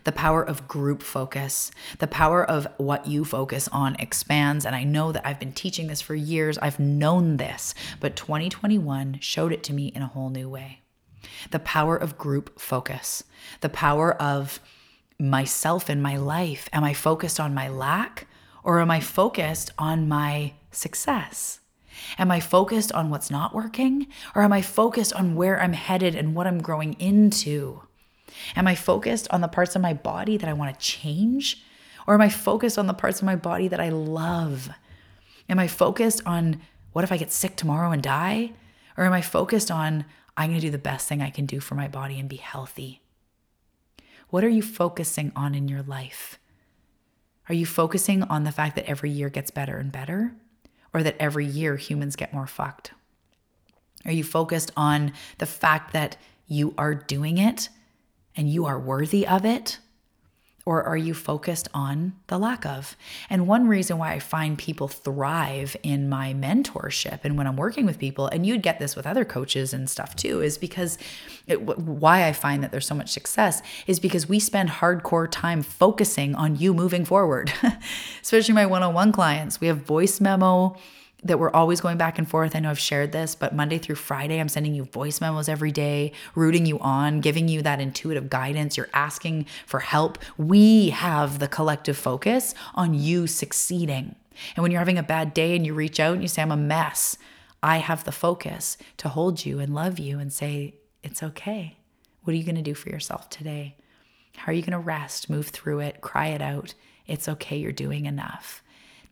[0.04, 4.66] The power of group focus, the power of what you focus on expands.
[4.66, 6.58] And I know that I've been teaching this for years.
[6.58, 10.82] I've known this, but 2021 showed it to me in a whole new way
[11.50, 13.24] the power of group focus,
[13.60, 14.60] the power of
[15.18, 16.68] myself in my life.
[16.72, 18.26] Am I focused on my lack
[18.62, 21.60] or am I focused on my success?
[22.18, 26.14] Am I focused on what's not working or am I focused on where I'm headed
[26.14, 27.82] and what I'm growing into?
[28.54, 31.64] Am I focused on the parts of my body that I want to change
[32.06, 34.70] or am I focused on the parts of my body that I love?
[35.48, 36.60] Am I focused on
[36.92, 38.52] what if I get sick tomorrow and die?
[38.96, 40.04] Or am I focused on
[40.38, 42.36] I'm going to do the best thing I can do for my body and be
[42.36, 43.02] healthy.
[44.30, 46.38] What are you focusing on in your life?
[47.48, 50.34] Are you focusing on the fact that every year gets better and better,
[50.94, 52.92] or that every year humans get more fucked?
[54.04, 56.16] Are you focused on the fact that
[56.46, 57.68] you are doing it
[58.36, 59.80] and you are worthy of it?
[60.68, 62.94] Or are you focused on the lack of?
[63.30, 67.86] And one reason why I find people thrive in my mentorship and when I'm working
[67.86, 70.98] with people, and you'd get this with other coaches and stuff too, is because
[71.46, 75.62] it, why I find that there's so much success is because we spend hardcore time
[75.62, 77.50] focusing on you moving forward,
[78.22, 79.62] especially my one on one clients.
[79.62, 80.76] We have voice memo
[81.24, 82.54] that we're always going back and forth.
[82.54, 85.72] I know I've shared this, but Monday through Friday, I'm sending you voice memos every
[85.72, 88.76] day, rooting you on, giving you that intuitive guidance.
[88.76, 90.18] You're asking for help.
[90.36, 94.14] We have the collective focus on you succeeding.
[94.54, 96.52] And when you're having a bad day and you reach out and you say, I'm
[96.52, 97.18] a mess,
[97.62, 101.78] I have the focus to hold you and love you and say, It's okay.
[102.22, 103.76] What are you going to do for yourself today?
[104.36, 106.74] How are you going to rest, move through it, cry it out?
[107.06, 107.56] It's okay.
[107.56, 108.62] You're doing enough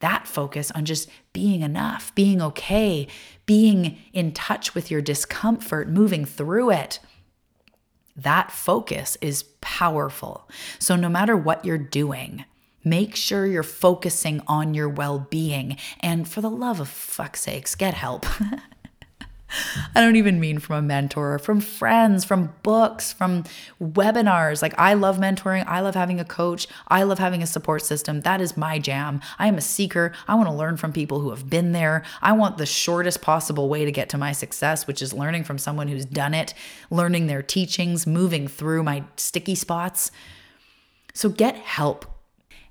[0.00, 3.06] that focus on just being enough, being okay,
[3.46, 7.00] being in touch with your discomfort, moving through it.
[8.16, 10.48] That focus is powerful.
[10.78, 12.44] So, no matter what you're doing,
[12.82, 15.76] make sure you're focusing on your well being.
[16.00, 18.24] And for the love of fuck's sakes, get help.
[19.94, 23.44] I don't even mean from a mentor, from friends, from books, from
[23.80, 24.62] webinars.
[24.62, 25.64] Like, I love mentoring.
[25.66, 26.66] I love having a coach.
[26.88, 28.20] I love having a support system.
[28.22, 29.20] That is my jam.
[29.38, 30.12] I am a seeker.
[30.28, 32.02] I want to learn from people who have been there.
[32.20, 35.58] I want the shortest possible way to get to my success, which is learning from
[35.58, 36.54] someone who's done it,
[36.90, 40.10] learning their teachings, moving through my sticky spots.
[41.14, 42.04] So, get help.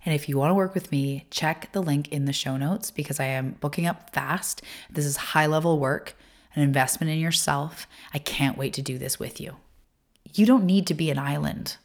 [0.06, 2.92] And if you want to work with me, check the link in the show notes
[2.92, 4.62] because I am booking up fast.
[4.92, 6.16] This is high level work
[6.56, 7.88] an investment in yourself.
[8.14, 9.56] I can't wait to do this with you.
[10.34, 11.78] You don't need to be an island.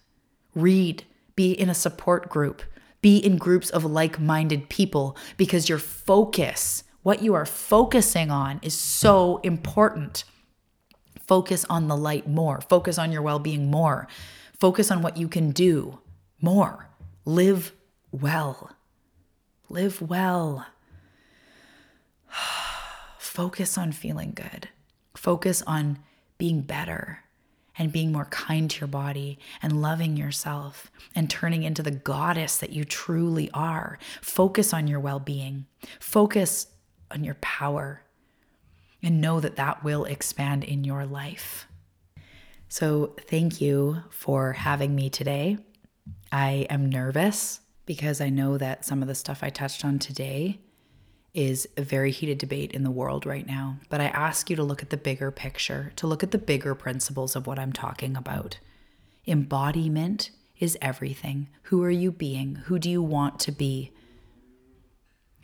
[0.54, 1.04] Read,
[1.36, 2.62] be in a support group,
[3.00, 8.60] be in groups of like minded people because your focus, what you are focusing on,
[8.62, 10.24] is so important.
[11.26, 14.08] Focus on the light more, focus on your well being more,
[14.58, 15.98] focus on what you can do
[16.40, 16.88] more.
[17.24, 17.72] Live
[18.10, 18.72] well.
[19.68, 20.66] Live well.
[23.40, 24.68] focus on feeling good.
[25.16, 25.98] Focus on
[26.36, 27.20] being better
[27.78, 32.58] and being more kind to your body and loving yourself and turning into the goddess
[32.58, 33.98] that you truly are.
[34.20, 35.64] Focus on your well being,
[35.98, 36.66] focus
[37.10, 38.02] on your power,
[39.02, 41.66] and know that that will expand in your life.
[42.68, 45.56] So, thank you for having me today.
[46.30, 50.60] I am nervous because I know that some of the stuff I touched on today
[51.32, 53.76] is a very heated debate in the world right now.
[53.88, 56.74] But I ask you to look at the bigger picture, to look at the bigger
[56.74, 58.58] principles of what I'm talking about.
[59.26, 61.48] Embodiment is everything.
[61.64, 62.56] Who are you being?
[62.66, 63.92] Who do you want to be?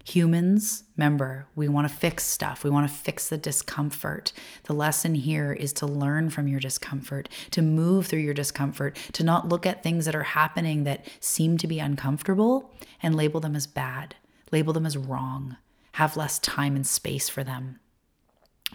[0.04, 2.62] Humans, remember, we want to fix stuff.
[2.62, 4.32] We want to fix the discomfort.
[4.64, 9.24] The lesson here is to learn from your discomfort, to move through your discomfort, to
[9.24, 12.72] not look at things that are happening that seem to be uncomfortable
[13.02, 14.14] and label them as bad,
[14.52, 15.56] label them as wrong,
[15.96, 17.80] have less time and space for them.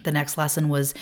[0.02, 0.92] The next lesson was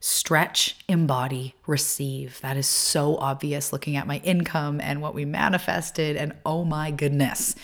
[0.00, 2.38] stretch, embody, receive.
[2.42, 6.14] That is so obvious looking at my income and what we manifested.
[6.14, 7.54] And oh my goodness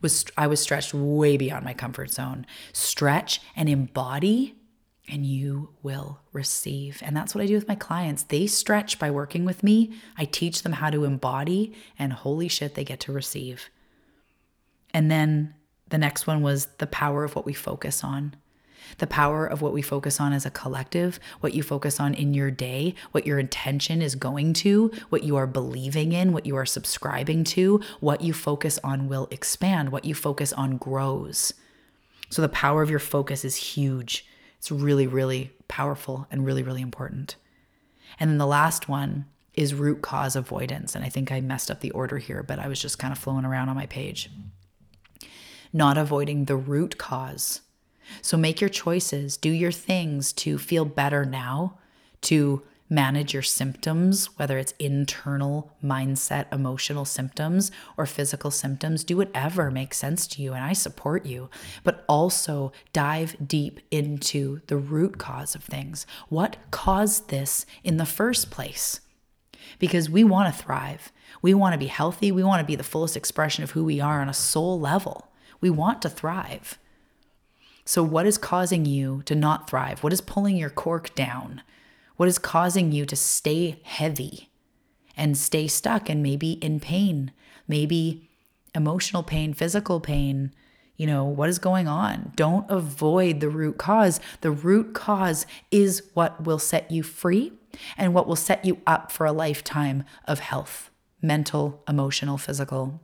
[0.00, 2.46] was I was stretched way beyond my comfort zone.
[2.72, 4.54] Stretch and embody
[5.08, 7.02] and you will receive.
[7.04, 8.22] And that's what I do with my clients.
[8.22, 9.92] They stretch by working with me.
[10.16, 13.70] I teach them how to embody and holy shit they get to receive.
[14.94, 15.54] And then
[15.88, 18.36] the next one was the power of what we focus on
[18.98, 22.34] the power of what we focus on as a collective, what you focus on in
[22.34, 26.56] your day, what your intention is going to, what you are believing in, what you
[26.56, 31.52] are subscribing to, what you focus on will expand, what you focus on grows.
[32.30, 34.26] So the power of your focus is huge.
[34.58, 37.36] It's really, really powerful and really, really important.
[38.18, 40.94] And then the last one is root cause avoidance.
[40.94, 43.18] And I think I messed up the order here, but I was just kind of
[43.18, 44.30] flowing around on my page.
[45.76, 47.60] Not avoiding the root cause
[48.22, 51.78] so make your choices, do your things to feel better now,
[52.22, 59.02] to manage your symptoms, whether it's internal mindset, emotional symptoms, or physical symptoms.
[59.02, 61.50] Do whatever makes sense to you, and I support you.
[61.82, 66.06] But also dive deep into the root cause of things.
[66.28, 69.00] What caused this in the first place?
[69.80, 71.10] Because we want to thrive.
[71.42, 72.30] We want to be healthy.
[72.30, 75.25] We want to be the fullest expression of who we are on a soul level.
[75.60, 76.78] We want to thrive.
[77.84, 80.02] So, what is causing you to not thrive?
[80.02, 81.62] What is pulling your cork down?
[82.16, 84.50] What is causing you to stay heavy
[85.16, 87.30] and stay stuck and maybe in pain?
[87.68, 88.28] Maybe
[88.74, 90.52] emotional pain, physical pain.
[90.96, 92.32] You know, what is going on?
[92.36, 94.18] Don't avoid the root cause.
[94.40, 97.52] The root cause is what will set you free
[97.96, 100.90] and what will set you up for a lifetime of health
[101.22, 103.00] mental, emotional, physical.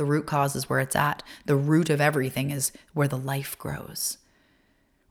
[0.00, 1.22] The root cause is where it's at.
[1.44, 4.16] The root of everything is where the life grows,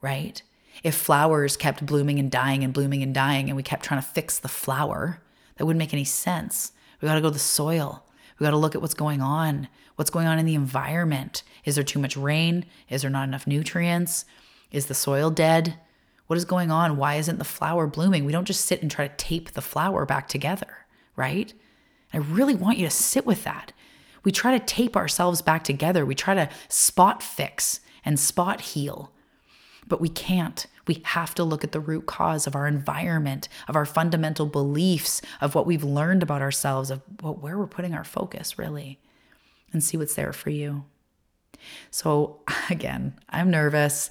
[0.02, 0.42] right?
[0.82, 4.08] If flowers kept blooming and dying and blooming and dying and we kept trying to
[4.08, 5.22] fix the flower,
[5.56, 6.72] that wouldn't make any sense.
[7.00, 8.04] We got to go to the soil.
[8.40, 9.68] We got to look at what's going on.
[9.96, 11.44] What's going on in the environment?
[11.66, 12.66] Is there too much rain?
[12.90, 14.26] Is there not enough nutrients?
[14.72, 15.76] Is the soil dead?
[16.26, 16.98] What is going on?
[16.98, 18.26] Why isn't the flower blooming?
[18.26, 21.54] We don't just sit and try to tape the flower back together, right?
[22.12, 23.72] I really want you to sit with that
[24.24, 26.06] we try to tape ourselves back together.
[26.06, 29.12] We try to spot fix and spot heal.
[29.88, 30.66] But we can't.
[30.88, 35.22] We have to look at the root cause of our environment, of our fundamental beliefs,
[35.42, 39.00] of what we've learned about ourselves, of where we're putting our focus, really,
[39.72, 40.86] and see what's there for you.
[41.92, 44.10] So, again, I'm nervous.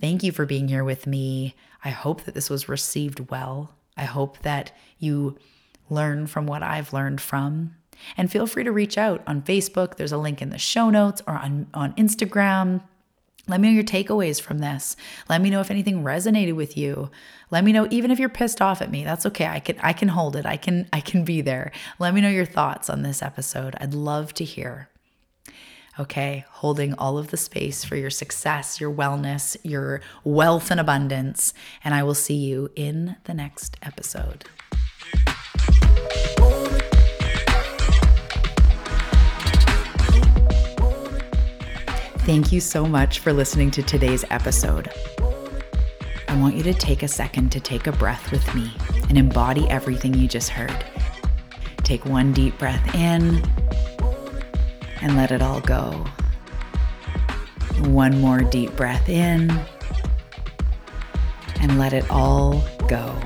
[0.00, 1.54] Thank you for being here with me.
[1.84, 3.74] I hope that this was received well.
[3.96, 5.38] I hope that you
[5.90, 7.74] learn from what I've learned from
[8.16, 9.96] and feel free to reach out on Facebook.
[9.96, 12.82] There's a link in the show notes or on, on Instagram.
[13.48, 14.94] Let me know your takeaways from this.
[15.28, 17.10] Let me know if anything resonated with you.
[17.50, 19.04] Let me know even if you're pissed off at me.
[19.04, 19.46] That's okay.
[19.46, 20.44] I can I can hold it.
[20.44, 21.72] I can I can be there.
[21.98, 23.74] Let me know your thoughts on this episode.
[23.80, 24.90] I'd love to hear.
[25.98, 31.52] Okay, holding all of the space for your success, your wellness, your wealth and abundance,
[31.82, 34.44] and I will see you in the next episode.
[42.28, 44.90] Thank you so much for listening to today's episode.
[46.28, 48.70] I want you to take a second to take a breath with me
[49.08, 50.84] and embody everything you just heard.
[51.84, 53.42] Take one deep breath in
[55.00, 56.04] and let it all go.
[57.84, 59.50] One more deep breath in
[61.62, 63.18] and let it all go.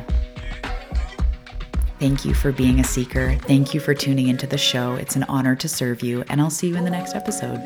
[1.99, 3.37] Thank you for being a seeker.
[3.43, 4.95] Thank you for tuning into the show.
[4.95, 7.59] It's an honor to serve you, and I'll see you in the next episode.